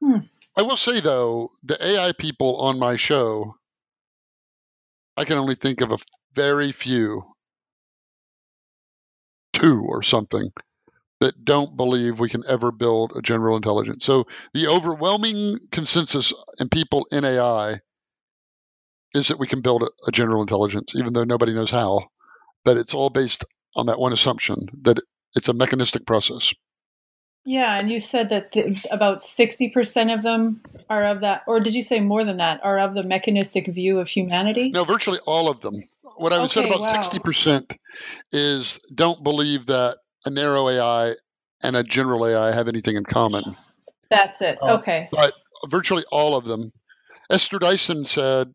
[0.02, 0.18] Hmm.
[0.56, 3.56] I will say though, the AI people on my show,
[5.16, 5.98] I can only think of a
[6.34, 7.22] very few,
[9.52, 10.50] two or something,
[11.20, 14.04] that don't believe we can ever build a general intelligence.
[14.04, 17.80] So the overwhelming consensus in people in AI
[19.14, 22.08] is that we can build a, a general intelligence, even though nobody knows how.
[22.64, 23.44] But it's all based
[23.76, 24.98] on that one assumption that
[25.36, 26.52] it's a mechanistic process.
[27.44, 30.60] Yeah, and you said that the, about 60% of them
[30.90, 33.98] are of that, or did you say more than that, are of the mechanistic view
[33.98, 34.70] of humanity?
[34.70, 35.82] No, virtually all of them.
[36.16, 37.02] What I Okay, said about wow.
[37.02, 37.76] 60%
[38.32, 41.14] is don't believe that a narrow AI
[41.62, 43.42] and a general AI have anything in common.
[44.10, 44.58] That's it.
[44.62, 45.08] Uh, okay.
[45.10, 45.32] But
[45.68, 46.72] virtually all of them.
[47.30, 48.52] Esther Dyson said,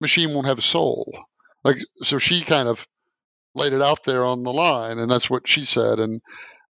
[0.00, 1.16] machine won't have a soul.
[1.64, 2.86] Like, so she kind of
[3.54, 6.00] laid it out there on the line, and that's what she said.
[6.00, 6.20] And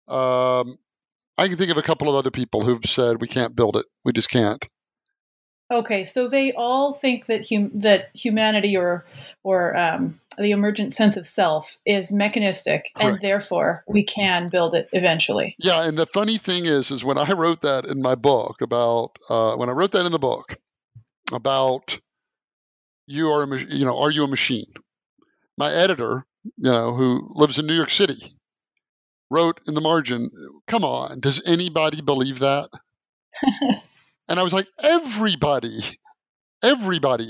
[0.09, 0.77] um,
[1.37, 3.87] I can think of a couple of other people who've said, we can't build it.
[4.05, 4.67] We just can't.
[5.71, 9.05] Okay, so they all think that hum- that humanity or
[9.43, 14.89] or um, the emergent sense of self is mechanistic, and therefore we can build it
[14.93, 15.55] eventually.
[15.59, 19.17] Yeah, and the funny thing is, is when I wrote that in my book about
[19.29, 20.57] uh, when I wrote that in the book
[21.33, 22.01] about
[23.07, 24.73] you are a, you know are you a machine?
[25.59, 28.35] My editor, you know, who lives in New York City,
[29.31, 30.31] wrote in the margin,
[30.67, 32.71] "Come on, does anybody believe that?"
[34.29, 35.81] and I was like, everybody,
[36.63, 37.29] everybody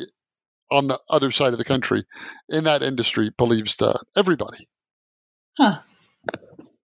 [0.70, 2.04] on the other side of the country
[2.50, 4.02] in that industry believes that.
[4.16, 4.68] Everybody.
[5.58, 5.80] Huh.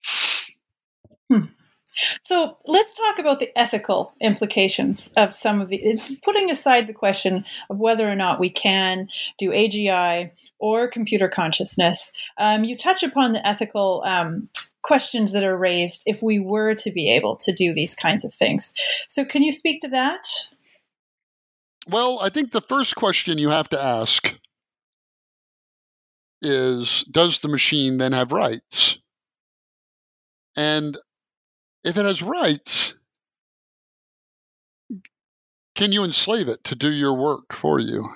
[1.33, 1.45] Hmm.
[2.21, 5.99] So let's talk about the ethical implications of some of the.
[6.23, 12.13] Putting aside the question of whether or not we can do AGI or computer consciousness.
[12.39, 14.49] Um, you touch upon the ethical um,
[14.83, 18.35] questions that are raised if we were to be able to do these kinds of
[18.35, 18.75] things.
[19.09, 20.27] So, can you speak to that?
[21.89, 24.35] Well, I think the first question you have to ask
[26.43, 28.99] is Does the machine then have rights?
[30.57, 30.99] And
[31.85, 32.95] if it has rights,
[35.75, 38.09] can you enslave it to do your work for you?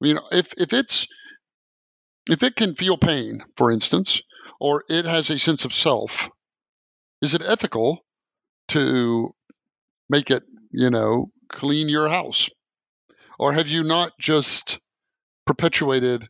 [0.00, 1.06] You know, if, if it's
[2.28, 4.22] if it can feel pain, for instance,
[4.60, 6.30] or it has a sense of self,
[7.20, 8.04] is it ethical
[8.68, 9.34] to
[10.08, 12.48] make it, you know, clean your house?
[13.38, 14.78] Or have you not just
[15.46, 16.28] perpetuated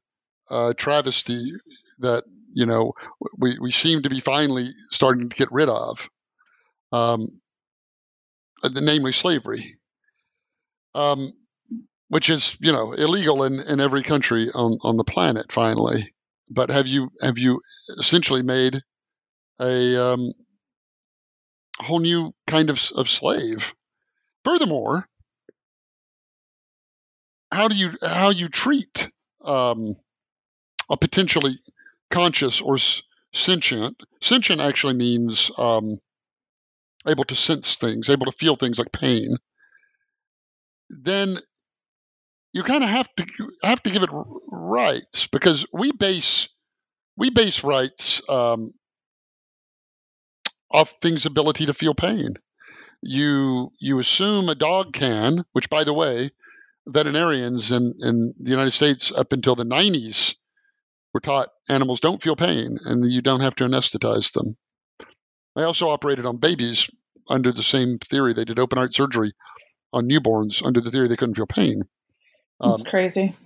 [0.50, 1.52] a travesty
[1.98, 2.92] that, you know,
[3.38, 6.08] we, we seem to be finally starting to get rid of,
[6.94, 7.26] um,
[8.62, 9.78] uh, namely slavery,
[10.94, 11.32] um,
[12.08, 16.14] which is, you know, illegal in, in every country on, on the planet finally.
[16.48, 17.60] But have you have you
[17.98, 18.80] essentially made
[19.60, 20.30] a um,
[21.80, 23.72] whole new kind of, of slave?
[24.44, 25.08] Furthermore,
[27.50, 29.08] how do you how you treat
[29.42, 29.96] um,
[30.88, 31.58] a potentially
[32.10, 32.76] conscious or
[33.32, 35.98] sentient sentient actually means um,
[37.08, 39.36] able to sense things able to feel things like pain
[40.90, 41.36] then
[42.52, 43.26] you kind of have to
[43.62, 44.10] have to give it
[44.48, 46.48] rights because we base
[47.16, 48.72] we base rights um,
[50.70, 52.34] off things ability to feel pain
[53.02, 56.30] you you assume a dog can which by the way
[56.86, 60.34] veterinarians in, in the United States up until the 90s
[61.12, 64.56] were taught animals don't feel pain and you don't have to anesthetize them.
[65.56, 66.88] I also operated on babies
[67.28, 68.32] under the same theory.
[68.34, 69.32] They did open heart surgery
[69.92, 71.82] on newborns under the theory they couldn't feel pain.
[72.60, 73.36] Um, That's crazy.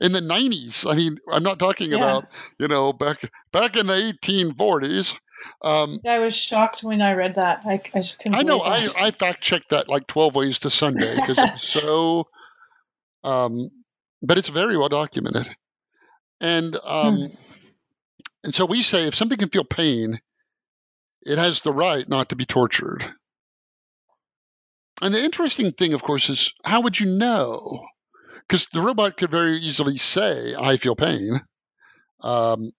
[0.00, 1.96] in the 90s, I mean, I'm not talking Yeah.
[1.96, 2.28] about,
[2.58, 3.92] you know, back back in the
[4.22, 5.16] 1840s.
[5.62, 7.60] Um, Yeah, I was shocked when I read that.
[7.64, 8.38] I, I just couldn't.
[8.38, 8.60] I know.
[8.60, 8.88] I.
[8.96, 12.26] I fact checked that like 12 ways to Sunday because it's so,
[13.22, 13.68] um,
[14.22, 15.48] but it's very well documented.
[16.40, 17.28] And um,
[18.44, 20.18] and so we say if something can feel pain,
[21.26, 23.04] it has the right not to be tortured.
[25.02, 27.84] And the interesting thing, of course, is how would you know?
[28.48, 31.40] Because the robot could very easily say, "I feel pain,"
[32.22, 32.70] um,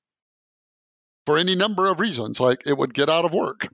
[1.28, 2.39] for any number of reasons.
[2.39, 3.68] Like it would get out of work.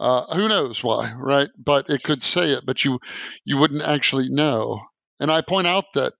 [0.00, 1.50] Uh, who knows why, right?
[1.62, 2.98] But it could say it, but you
[3.44, 4.80] you wouldn't actually know.
[5.20, 6.14] And I point out that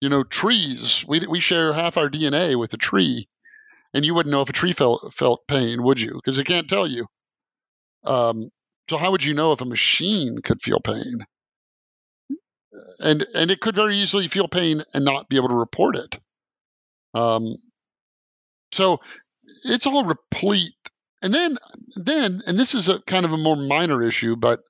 [0.00, 3.28] you know trees we we share half our DNA with a tree,
[3.94, 6.12] and you wouldn't know if a tree felt felt pain, would you?
[6.14, 7.06] Because it can't tell you.
[8.04, 8.50] Um,
[8.88, 11.24] so how would you know if a machine could feel pain?
[13.00, 16.18] and and it could very easily feel pain and not be able to report it.
[17.14, 17.54] Um,
[18.72, 19.00] so
[19.64, 20.74] it's all replete.
[21.22, 21.56] And then
[21.96, 24.60] then and this is a kind of a more minor issue, but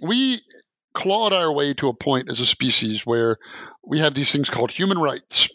[0.00, 0.40] we
[0.94, 3.38] clawed our way to a point as a species where
[3.84, 5.48] we have these things called human rights.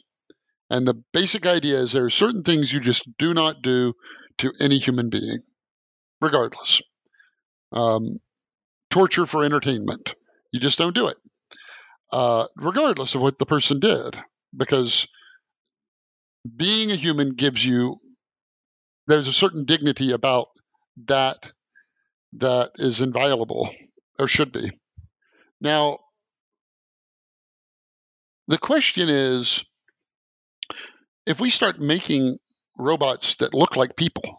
[0.69, 3.93] And the basic idea is there are certain things you just do not do
[4.39, 5.39] to any human being,
[6.21, 6.81] regardless.
[7.71, 8.17] Um,
[8.89, 10.13] torture for entertainment,
[10.51, 11.17] you just don't do it,
[12.11, 14.19] uh, regardless of what the person did,
[14.55, 15.07] because
[16.55, 17.97] being a human gives you
[19.07, 20.49] there's a certain dignity about
[21.07, 21.37] that
[22.33, 23.69] that is inviolable
[24.19, 24.69] or should be.
[25.61, 25.99] Now,
[28.47, 29.63] the question is
[31.27, 32.37] if we start making
[32.77, 34.37] robots that look like people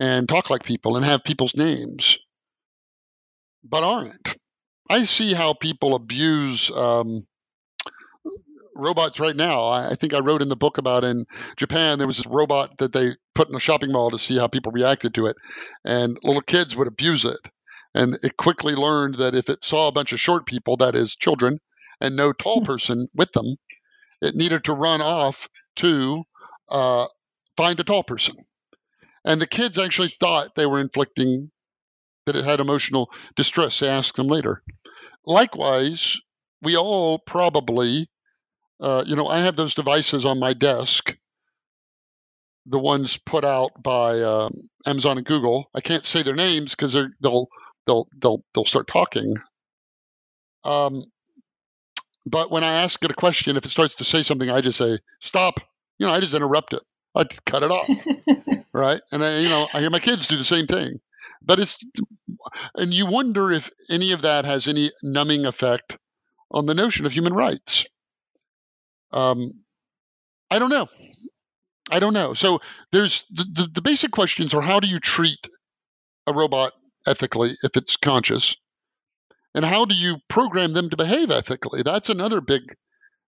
[0.00, 2.18] and talk like people and have people's names,
[3.62, 4.36] but aren't,
[4.88, 7.26] I see how people abuse um,
[8.74, 9.68] robots right now.
[9.68, 11.26] I, think I wrote in the book about in
[11.56, 14.46] Japan there was this robot that they put in a shopping mall to see how
[14.48, 15.36] people reacted to it,
[15.84, 17.40] and little kids would abuse it.
[17.94, 21.14] And it quickly learned that if it saw a bunch of short people, that is
[21.14, 21.60] children,
[22.00, 23.56] and no tall person with them,
[24.22, 26.24] it needed to run off to
[26.68, 27.06] uh,
[27.56, 28.36] find a tall person.
[29.24, 31.50] And the kids actually thought they were inflicting
[32.26, 33.80] that it had emotional distress.
[33.80, 34.62] They asked them later.
[35.26, 36.20] Likewise,
[36.62, 38.08] we all probably,
[38.80, 41.16] uh, you know, I have those devices on my desk,
[42.66, 44.50] the ones put out by uh,
[44.86, 45.70] Amazon and Google.
[45.74, 47.48] I can't say their names because they'll
[47.86, 49.36] they'll they'll they'll start talking.
[50.64, 51.02] Um,
[52.26, 54.78] but when I ask it a question, if it starts to say something, I just
[54.78, 55.60] say stop.
[55.98, 56.82] You know, I just interrupt it.
[57.14, 57.88] I cut it off,
[58.72, 59.00] right?
[59.12, 61.00] And I, you know, I hear my kids do the same thing.
[61.42, 61.76] But it's,
[62.74, 65.96] and you wonder if any of that has any numbing effect
[66.50, 67.86] on the notion of human rights.
[69.12, 69.52] Um,
[70.50, 70.88] I don't know.
[71.90, 72.34] I don't know.
[72.34, 72.60] So
[72.92, 75.38] there's the, the, the basic questions are how do you treat
[76.26, 76.72] a robot
[77.06, 78.56] ethically if it's conscious?
[79.54, 81.82] And how do you program them to behave ethically?
[81.82, 82.62] That's another big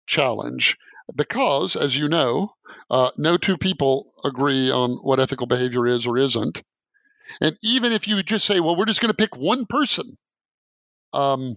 [0.07, 0.77] challenge
[1.14, 2.53] because, as you know,
[2.91, 6.62] uh, no two people agree on what ethical behavior is or isn't.
[7.41, 10.16] And even if you just say, well, we're just going to pick one person,
[11.12, 11.57] um,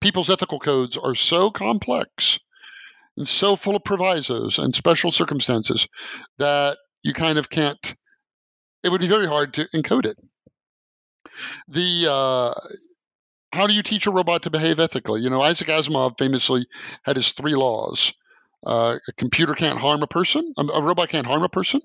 [0.00, 2.38] people's ethical codes are so complex
[3.16, 5.88] and so full of provisos and special circumstances
[6.38, 7.94] that you kind of can't,
[8.82, 10.16] it would be very hard to encode it.
[11.68, 12.54] The, uh,
[13.52, 15.20] how do you teach a robot to behave ethically?
[15.20, 16.66] You know, Isaac Asimov famously
[17.04, 18.12] had his three laws.
[18.64, 20.52] Uh, a computer can't harm a person.
[20.56, 21.80] A robot can't harm a person,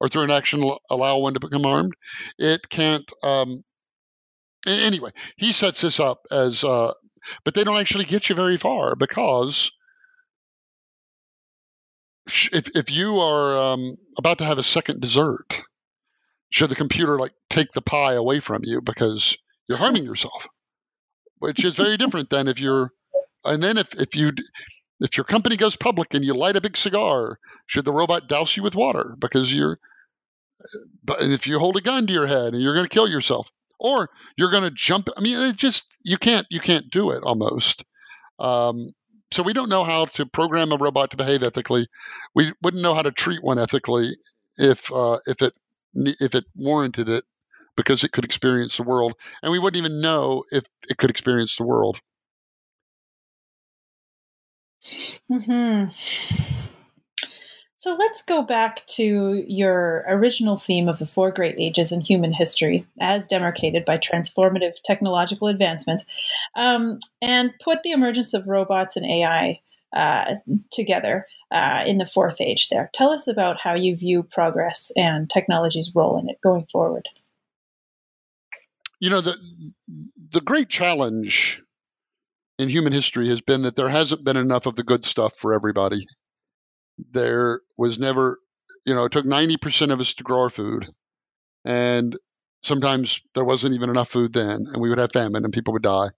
[0.00, 1.92] or through an action allow one to become harmed.
[2.38, 3.10] It can't.
[3.22, 3.62] Um,
[4.66, 6.92] anyway, he sets this up as, uh,
[7.44, 9.72] but they don't actually get you very far because
[12.52, 15.60] if if you are um, about to have a second dessert,
[16.50, 19.36] should the computer like take the pie away from you because
[19.68, 20.46] you're harming yourself?
[21.44, 22.90] Which is very different than if you're.
[23.44, 24.32] And then if if you
[25.00, 28.56] if your company goes public and you light a big cigar, should the robot douse
[28.56, 29.78] you with water because you're.
[31.04, 33.50] But if you hold a gun to your head and you're going to kill yourself,
[33.78, 37.22] or you're going to jump, I mean, it just you can't you can't do it
[37.22, 37.84] almost.
[38.38, 38.88] Um,
[39.30, 41.88] so we don't know how to program a robot to behave ethically.
[42.34, 44.12] We wouldn't know how to treat one ethically
[44.56, 45.52] if uh, if it
[45.94, 47.24] if it warranted it
[47.76, 51.56] because it could experience the world, and we wouldn't even know if it could experience
[51.56, 52.00] the world.
[55.28, 55.86] Hmm.
[57.76, 62.32] So let's go back to your original theme of the four great ages in human
[62.32, 66.02] history, as demarcated by transformative technological advancement,
[66.54, 69.60] um, and put the emergence of robots and AI
[69.94, 70.36] uh,
[70.72, 72.70] together uh, in the fourth age.
[72.70, 77.08] There, tell us about how you view progress and technology's role in it going forward
[79.04, 79.36] you know the
[80.32, 81.60] the great challenge
[82.58, 85.52] in human history has been that there hasn't been enough of the good stuff for
[85.52, 86.06] everybody.
[87.10, 88.38] There was never,
[88.86, 90.86] you know, it took 90% of us to grow our food.
[91.66, 92.16] And
[92.62, 95.82] sometimes there wasn't even enough food then, and we would have famine and people would
[95.82, 96.08] die.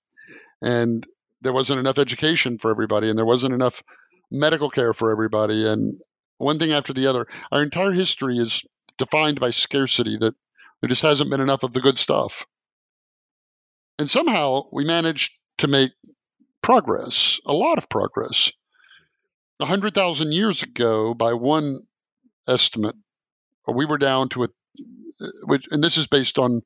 [0.63, 1.05] And
[1.41, 3.83] there wasn't enough education for everybody, and there wasn't enough
[4.31, 5.67] medical care for everybody.
[5.67, 6.01] And
[6.39, 8.63] one thing after the other, our entire history is
[8.97, 10.35] defined by scarcity, that
[10.81, 12.47] there just hasn't been enough of the good stuff.
[13.99, 15.93] And somehow we managed to make
[16.63, 18.53] progress, a lot of progress.
[19.59, 21.79] 100,000 years ago, by one
[22.47, 22.97] estimate,
[23.67, 24.49] we were down to a,
[25.71, 26.61] and this is based on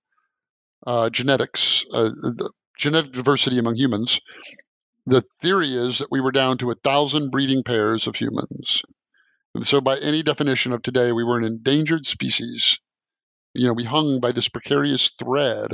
[0.86, 2.10] uh, genetics, uh,
[2.76, 4.20] genetic diversity among humans,
[5.06, 8.82] the theory is that we were down to a thousand breeding pairs of humans.
[9.54, 12.78] And so, by any definition of today, we were an endangered species.
[13.54, 15.72] You know, we hung by this precarious thread.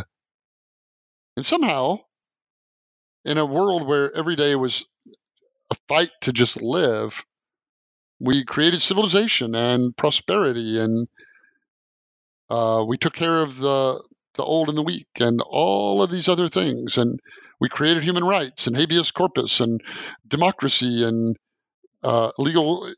[1.37, 2.01] And somehow,
[3.25, 4.85] in a world where every day was
[5.71, 7.25] a fight to just live,
[8.19, 11.09] we created civilization and prosperity, and
[12.49, 14.03] uh, we took care of the
[14.35, 17.19] the old and the weak, and all of these other things, and
[17.61, 19.83] we created human rights and habeas corpus and
[20.29, 21.37] democracy and
[22.03, 22.89] uh, legal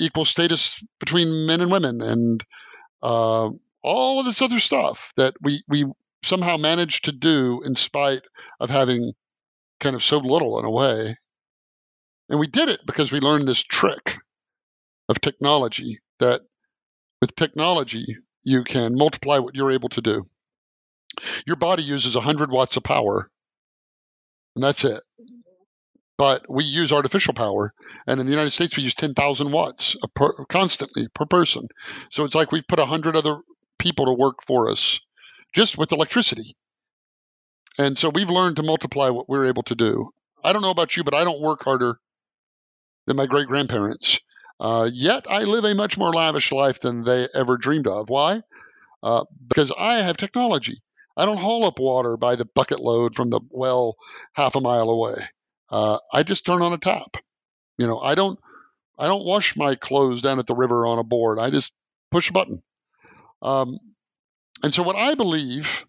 [0.00, 2.44] equal status between men and women and
[3.02, 3.50] uh,
[3.82, 5.84] all of this other stuff that we we
[6.22, 8.22] somehow managed to do in spite
[8.60, 9.12] of having
[9.80, 11.16] kind of so little in a way.
[12.28, 14.16] And we did it because we learned this trick
[15.08, 16.42] of technology that
[17.20, 20.26] with technology you can multiply what you're able to do.
[21.46, 23.30] Your body uses 100 watts of power,
[24.54, 25.00] and that's it.
[26.16, 27.72] But we use artificial power,
[28.06, 31.68] and in the United States, we use 10,000 watts per, constantly per person.
[32.10, 33.38] So it's like we've put 100 other
[33.78, 35.00] people to work for us
[35.58, 36.54] just with electricity.
[37.78, 40.10] And so we've learned to multiply what we're able to do.
[40.44, 41.98] I don't know about you, but I don't work harder
[43.08, 44.20] than my great grandparents.
[44.60, 48.08] Uh, yet I live a much more lavish life than they ever dreamed of.
[48.08, 48.42] Why?
[49.02, 50.80] Uh, because I have technology.
[51.16, 53.96] I don't haul up water by the bucket load from the well
[54.34, 55.16] half a mile away.
[55.70, 57.16] Uh, I just turn on a tap.
[57.78, 58.38] You know, I don't
[58.96, 61.40] I don't wash my clothes down at the river on a board.
[61.40, 61.72] I just
[62.12, 62.62] push a button.
[63.42, 63.76] Um,
[64.62, 65.84] and so, what I believe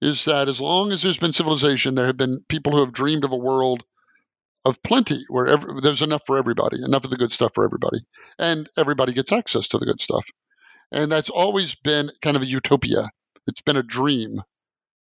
[0.00, 3.24] is that as long as there's been civilization, there have been people who have dreamed
[3.24, 3.84] of a world
[4.64, 8.00] of plenty where every, there's enough for everybody, enough of the good stuff for everybody,
[8.38, 10.26] and everybody gets access to the good stuff.
[10.90, 13.10] And that's always been kind of a utopia.
[13.46, 14.40] It's been a dream.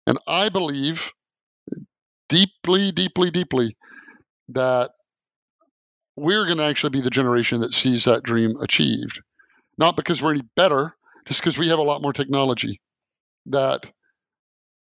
[0.07, 1.11] And I believe
[2.29, 3.77] deeply, deeply, deeply
[4.49, 4.91] that
[6.15, 9.21] we're going to actually be the generation that sees that dream achieved.
[9.77, 10.95] Not because we're any better,
[11.27, 12.79] just because we have a lot more technology.
[13.47, 13.85] That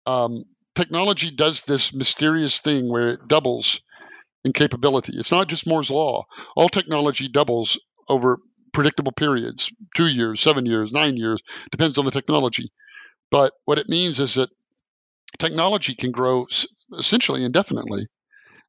[0.06, 0.44] um,
[0.74, 3.80] technology does this mysterious thing where it doubles
[4.44, 5.12] in capability.
[5.16, 6.24] It's not just Moore's Law.
[6.56, 8.38] All technology doubles over
[8.72, 11.40] predictable periods two years, seven years, nine years,
[11.70, 12.72] depends on the technology.
[13.30, 14.50] But what it means is that
[15.38, 16.46] technology can grow
[16.98, 18.06] essentially indefinitely.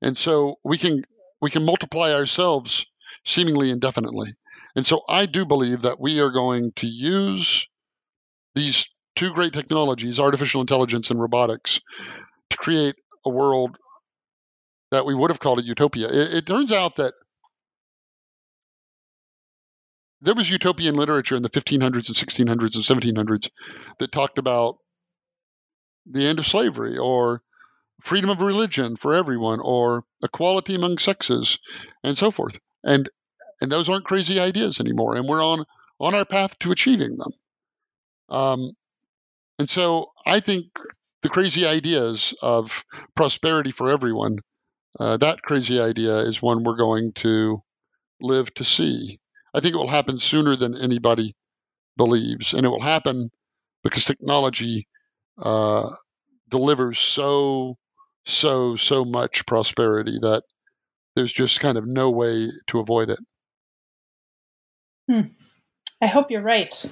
[0.01, 1.03] And so we can
[1.41, 2.85] we can multiply ourselves
[3.25, 4.35] seemingly indefinitely.
[4.75, 7.67] And so I do believe that we are going to use
[8.55, 11.79] these two great technologies, artificial intelligence and robotics,
[12.49, 12.95] to create
[13.25, 13.77] a world
[14.91, 16.07] that we would have called a utopia.
[16.07, 17.13] It, it turns out that
[20.21, 23.49] there was utopian literature in the 1500s and 1600s and 1700s
[23.99, 24.77] that talked about
[26.05, 27.41] the end of slavery or
[28.03, 31.57] freedom of religion for everyone or equality among sexes
[32.03, 32.57] and so forth.
[32.83, 33.09] And
[33.61, 35.15] and those aren't crazy ideas anymore.
[35.15, 35.65] And we're on
[35.99, 37.31] on our path to achieving them.
[38.29, 38.71] Um,
[39.63, 40.65] and so I think
[41.21, 42.83] the crazy ideas of
[43.15, 44.39] prosperity for everyone,
[44.99, 47.63] uh, that crazy idea is one we're going to
[48.19, 49.21] live to see.
[49.53, 51.33] I think it will happen sooner than anybody
[51.95, 52.53] believes.
[52.53, 53.29] And it will happen
[53.85, 54.85] because technology
[55.41, 55.91] uh,
[56.49, 57.77] delivers so
[58.25, 60.43] so, so much prosperity that
[61.15, 63.19] there's just kind of no way to avoid it.
[65.09, 65.21] Hmm.
[66.01, 66.85] I hope you're right.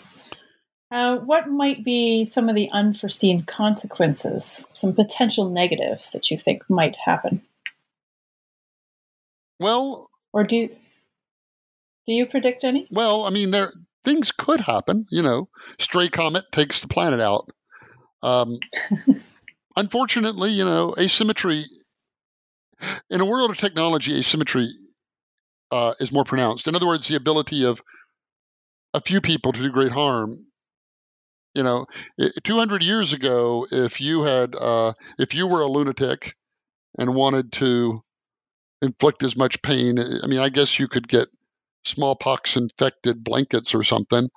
[0.92, 6.70] Uh, what might be some of the unforeseen consequences, some potential negatives that you think
[6.70, 7.42] might happen?
[9.60, 10.68] Well, or do
[12.08, 12.88] do you predict any?
[12.92, 13.72] Well, I mean, there
[14.04, 15.06] things could happen.
[15.10, 17.48] You know, stray comet takes the planet out.
[18.22, 18.58] Um,
[19.78, 21.64] unfortunately, you know, asymmetry
[23.10, 24.70] in a world of technology, asymmetry
[25.72, 26.68] uh, is more pronounced.
[26.68, 27.82] In other words, the ability of
[28.94, 30.46] a few people to do great harm.
[31.54, 31.86] You know,
[32.44, 36.36] 200 years ago, if you had, uh, if you were a lunatic
[36.98, 38.04] and wanted to
[38.82, 41.28] inflict as much pain, I mean, I guess you could get
[41.86, 44.30] smallpox infected blankets or something,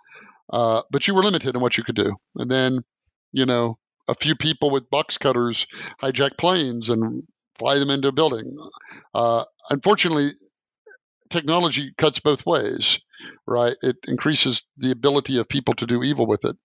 [0.52, 2.14] uh, but you were limited in what you could do.
[2.36, 2.80] And then,
[3.32, 5.66] you know, a few people with box cutters
[6.02, 7.24] hijack planes and
[7.58, 8.56] fly them into a building.
[9.14, 10.30] Uh, unfortunately,
[11.30, 13.00] technology cuts both ways,
[13.46, 13.76] right?
[13.82, 16.56] It increases the ability of people to do evil with it.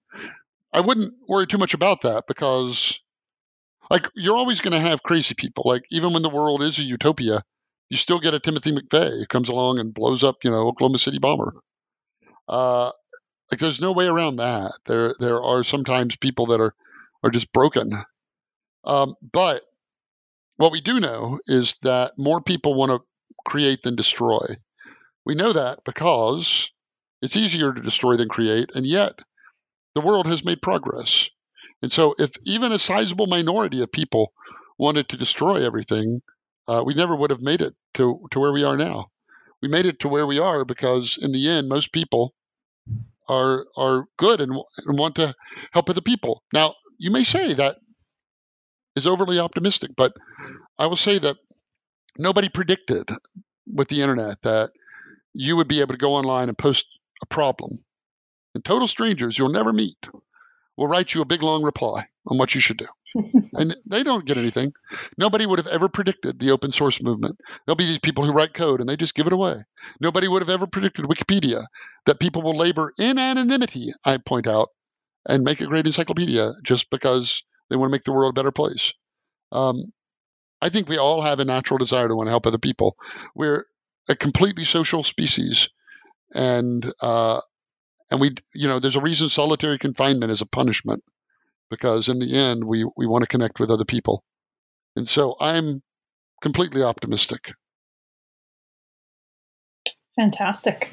[0.72, 3.00] I wouldn't worry too much about that because,
[3.90, 5.64] like, you're always going to have crazy people.
[5.66, 7.42] Like, even when the world is a utopia,
[7.90, 11.00] you still get a Timothy McVeigh who comes along and blows up, you know, Oklahoma
[11.00, 11.54] City bomber.
[12.48, 12.92] Uh,
[13.52, 14.74] like, there's no way around that.
[14.86, 16.74] There, there are sometimes people that are
[17.24, 17.92] are just broken.
[18.86, 19.62] Um, but
[20.58, 23.02] what we do know is that more people want to
[23.46, 24.46] create than destroy.
[25.26, 26.70] We know that because
[27.22, 29.20] it's easier to destroy than create, and yet
[30.00, 31.30] the world has made progress.
[31.82, 34.32] And so, if even a sizable minority of people
[34.78, 36.22] wanted to destroy everything,
[36.70, 39.10] uh, we never would have made it to, to where we are now.
[39.62, 42.34] We made it to where we are because, in the end, most people
[43.28, 44.52] are are good and,
[44.86, 45.36] and want to
[45.74, 46.44] help other people.
[46.54, 47.78] Now, you may say that
[48.96, 50.14] is overly optimistic, but
[50.78, 51.38] I will say that
[52.18, 53.10] nobody predicted
[53.68, 54.72] with the internet that
[55.34, 56.88] you would be able to go online and post
[57.22, 57.80] a problem.
[58.56, 59.98] And total strangers you'll never meet
[60.78, 62.88] will write you a big long reply on what you should do.
[63.54, 64.72] and they don't get anything.
[65.18, 67.38] Nobody would have ever predicted the open source movement.
[67.66, 69.64] There'll be these people who write code and they just give it away.
[70.00, 71.66] Nobody would have ever predicted Wikipedia,
[72.06, 74.70] that people will labor in anonymity, I point out,
[75.28, 78.52] and make a great encyclopedia just because they want to make the world a better
[78.52, 78.94] place.
[79.52, 79.84] Um,
[80.62, 82.96] I think we all have a natural desire to want to help other people.
[83.36, 83.66] We're
[84.08, 85.70] a completely social species,
[86.34, 87.42] and uh,
[88.12, 91.04] and we, you know, there's a reason solitary confinement is a punishment
[91.70, 94.24] because in the end we we want to connect with other people,
[94.96, 95.82] and so I'm
[96.42, 97.52] completely optimistic.
[100.16, 100.92] Fantastic.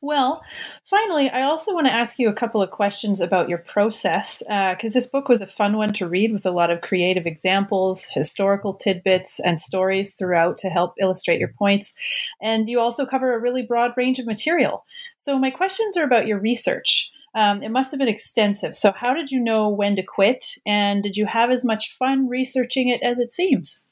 [0.00, 0.42] Well,
[0.84, 4.90] finally, I also want to ask you a couple of questions about your process because
[4.90, 8.06] uh, this book was a fun one to read with a lot of creative examples,
[8.10, 11.94] historical tidbits, and stories throughout to help illustrate your points.
[12.40, 14.84] And you also cover a really broad range of material.
[15.16, 17.10] So, my questions are about your research.
[17.34, 18.74] Um, it must have been extensive.
[18.76, 20.54] So, how did you know when to quit?
[20.64, 23.82] And did you have as much fun researching it as it seems?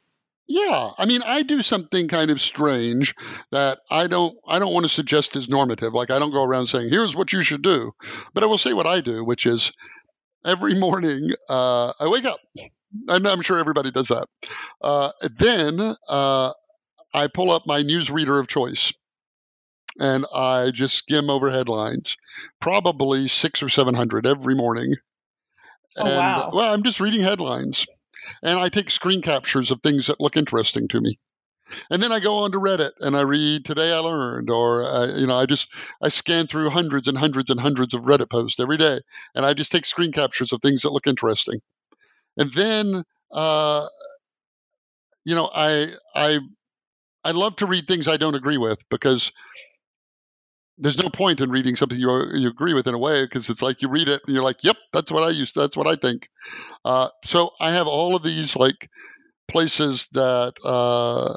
[0.47, 3.15] Yeah, I mean, I do something kind of strange
[3.51, 5.95] that I don't I don't want to suggest is normative.
[5.95, 7.93] Like I don't go around saying, "Here's what you should do,"
[8.35, 9.73] but I will say what I do, which is
[10.45, 12.41] every morning uh, I wake up,
[13.09, 14.27] and I'm sure everybody does that.
[14.83, 15.81] Uh, then
[16.11, 16.53] uh,
[17.15, 18.93] I pull up my news reader of choice,
[19.99, 22.19] and I just skim over headlines,
[22.61, 24.95] probably six or seven hundred every morning.
[25.97, 26.51] Oh, and, wow.
[26.53, 27.87] Well, I'm just reading headlines
[28.43, 31.19] and I take screen captures of things that look interesting to me.
[31.91, 35.17] And then I go on to Reddit and I read Today I Learned, or uh,
[35.17, 38.61] you know, I just I scan through hundreds and hundreds and hundreds of Reddit posts
[38.61, 39.01] every day,
[39.35, 41.61] and I just take screen captures of things that look interesting.
[42.37, 43.03] And then,
[43.33, 43.87] uh,
[45.25, 46.41] you know, I I
[47.25, 49.33] I love to read things I don't agree with because
[50.79, 53.63] there's no point in reading something you you agree with in a way because it's
[53.63, 55.55] like you read it and you're like, yep, that's what I used.
[55.55, 56.29] That's what I think.
[56.85, 58.89] Uh, so I have all of these like
[59.49, 61.37] places that uh,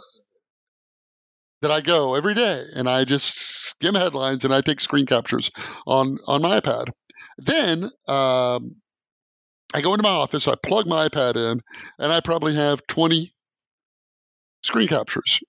[1.62, 5.52] that I go every day, and I just skim headlines and I take screen captures
[5.86, 6.90] on on my iPad.
[7.38, 8.76] Then um,
[9.74, 11.62] I go into my office, I plug my iPad in,
[12.00, 13.34] and I probably have 20
[14.64, 15.40] screen captures,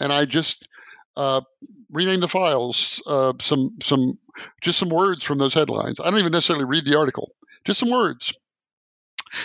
[0.00, 0.68] and I just
[1.16, 1.40] uh,
[1.90, 4.18] rename the files uh, some some
[4.60, 6.00] just some words from those headlines.
[6.00, 7.32] I don't even necessarily read the article,
[7.64, 8.32] just some words.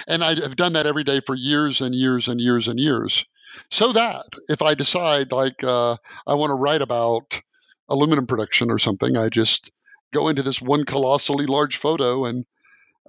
[0.08, 3.26] And I have done that every day for years and years and years and years.
[3.70, 7.40] So that if I decide like uh, I want to write about
[7.90, 9.72] aluminum production or something, I just
[10.14, 12.46] go into this one colossally large photo and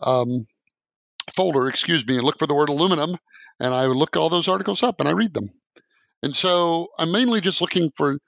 [0.02, 0.46] um,
[1.36, 3.16] folder, excuse me, and look for the word aluminum,
[3.60, 5.50] and I look all those articles up and I read them.
[6.22, 8.18] And so I'm mainly just looking for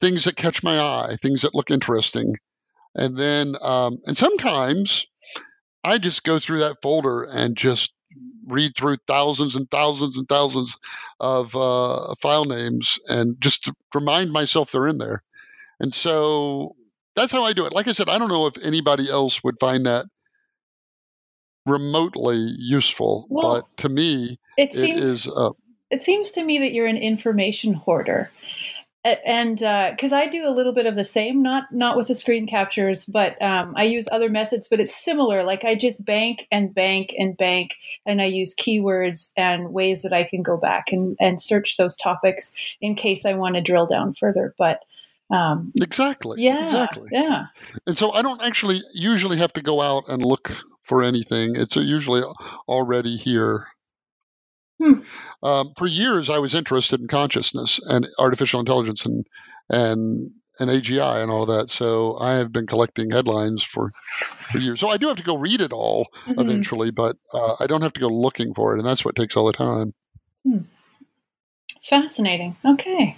[0.00, 2.36] things that catch my eye, things that look interesting.
[2.94, 5.06] And then, um, and sometimes
[5.84, 7.94] I just go through that folder and just
[8.46, 10.76] read through thousands and thousands and thousands
[11.20, 15.22] of uh, file names and just to remind myself they're in there.
[15.78, 16.74] And so
[17.14, 17.72] that's how I do it.
[17.72, 20.06] Like I said, I don't know if anybody else would find that
[21.66, 25.28] remotely useful, well, but to me, it, seems, it is.
[25.28, 25.50] Uh,
[25.90, 28.30] it seems to me that you're an information hoarder
[29.04, 32.14] and because uh, I do a little bit of the same, not not with the
[32.14, 34.68] screen captures, but um, I use other methods.
[34.68, 35.42] But it's similar.
[35.42, 40.12] Like I just bank and bank and bank, and I use keywords and ways that
[40.12, 43.86] I can go back and and search those topics in case I want to drill
[43.86, 44.54] down further.
[44.58, 44.80] But
[45.30, 47.46] um, exactly, yeah, exactly, yeah.
[47.86, 50.52] And so I don't actually usually have to go out and look
[50.82, 51.54] for anything.
[51.54, 52.22] It's usually
[52.68, 53.66] already here
[54.80, 55.00] Hmm.
[55.42, 59.26] Um, for years, I was interested in consciousness and artificial intelligence and
[59.68, 61.70] and and AGI and all that.
[61.70, 63.92] So I have been collecting headlines for,
[64.52, 64.80] for years.
[64.80, 66.38] So I do have to go read it all mm-hmm.
[66.38, 69.36] eventually, but uh, I don't have to go looking for it, and that's what takes
[69.36, 69.94] all the time.
[70.44, 70.58] Hmm.
[71.82, 72.56] Fascinating.
[72.64, 73.16] Okay.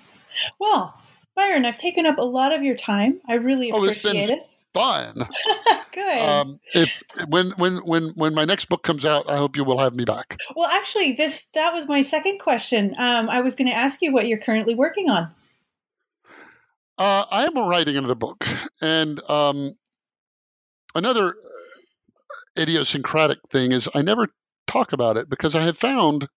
[0.59, 0.95] Well,
[1.35, 3.21] Byron, I've taken up a lot of your time.
[3.29, 4.47] I really appreciate oh, it.
[4.75, 5.29] Fun.
[5.93, 6.19] Good.
[6.19, 6.91] Um, if
[7.29, 10.05] when when when when my next book comes out, I hope you will have me
[10.05, 10.39] back.
[10.57, 12.95] well, actually, this that was my second question.
[12.99, 15.29] Um, I was going to ask you what you're currently working on.
[16.97, 18.47] Uh, I am writing another book,
[18.81, 19.73] and um,
[20.95, 21.35] another
[22.59, 24.29] idiosyncratic thing is I never
[24.67, 26.29] talk about it because I have found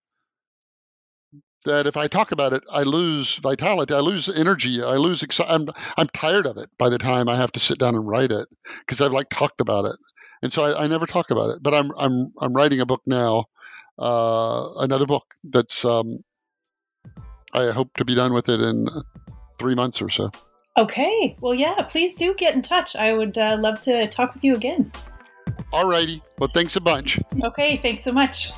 [1.65, 5.21] that if I talk about it, I lose vitality, I lose energy, I lose.
[5.21, 5.67] Exci- I'm
[5.97, 8.47] I'm tired of it by the time I have to sit down and write it
[8.79, 9.95] because I've like talked about it,
[10.41, 11.61] and so I, I never talk about it.
[11.61, 13.45] But I'm I'm I'm writing a book now,
[13.99, 16.23] uh, another book that's um,
[17.53, 18.87] I hope to be done with it in
[19.59, 20.31] three months or so.
[20.77, 21.37] Okay.
[21.39, 21.83] Well, yeah.
[21.83, 22.95] Please do get in touch.
[22.95, 24.91] I would uh, love to talk with you again.
[25.71, 27.17] Alrighty, well thanks a bunch.
[27.43, 27.77] Okay.
[27.77, 28.51] Thanks so much.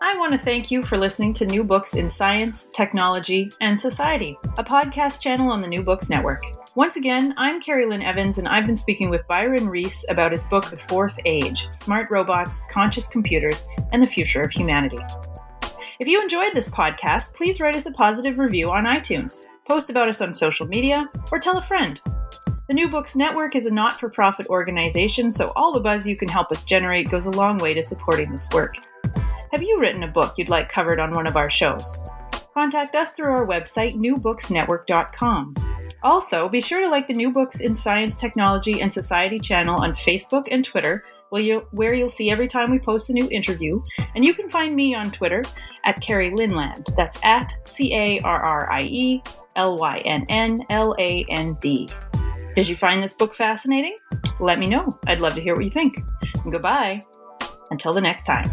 [0.00, 4.38] I want to thank you for listening to New Books in Science, Technology, and Society,
[4.56, 6.40] a podcast channel on the New Books Network.
[6.76, 10.44] Once again, I'm Carrie Lynn Evans, and I've been speaking with Byron Reese about his
[10.44, 15.00] book, The Fourth Age Smart Robots, Conscious Computers, and the Future of Humanity.
[15.98, 20.08] If you enjoyed this podcast, please write us a positive review on iTunes, post about
[20.08, 22.00] us on social media, or tell a friend.
[22.68, 26.16] The New Books Network is a not for profit organization, so all the buzz you
[26.16, 28.76] can help us generate goes a long way to supporting this work.
[29.52, 32.00] Have you written a book you'd like covered on one of our shows?
[32.52, 35.54] Contact us through our website, newbooksnetwork.com.
[36.02, 39.94] Also, be sure to like the New Books in Science, Technology, and Society channel on
[39.94, 43.82] Facebook and Twitter, where you'll, see every time we post a new interview.
[44.14, 45.42] And you can find me on Twitter
[45.84, 46.94] at Carrie Lynnland.
[46.96, 49.22] That's at C A R R I E
[49.56, 51.88] L Y N N L A N D.
[52.54, 53.96] Did you find this book fascinating?
[54.40, 54.98] Let me know.
[55.06, 56.02] I'd love to hear what you think.
[56.44, 57.00] And goodbye.
[57.70, 58.46] Until the next time.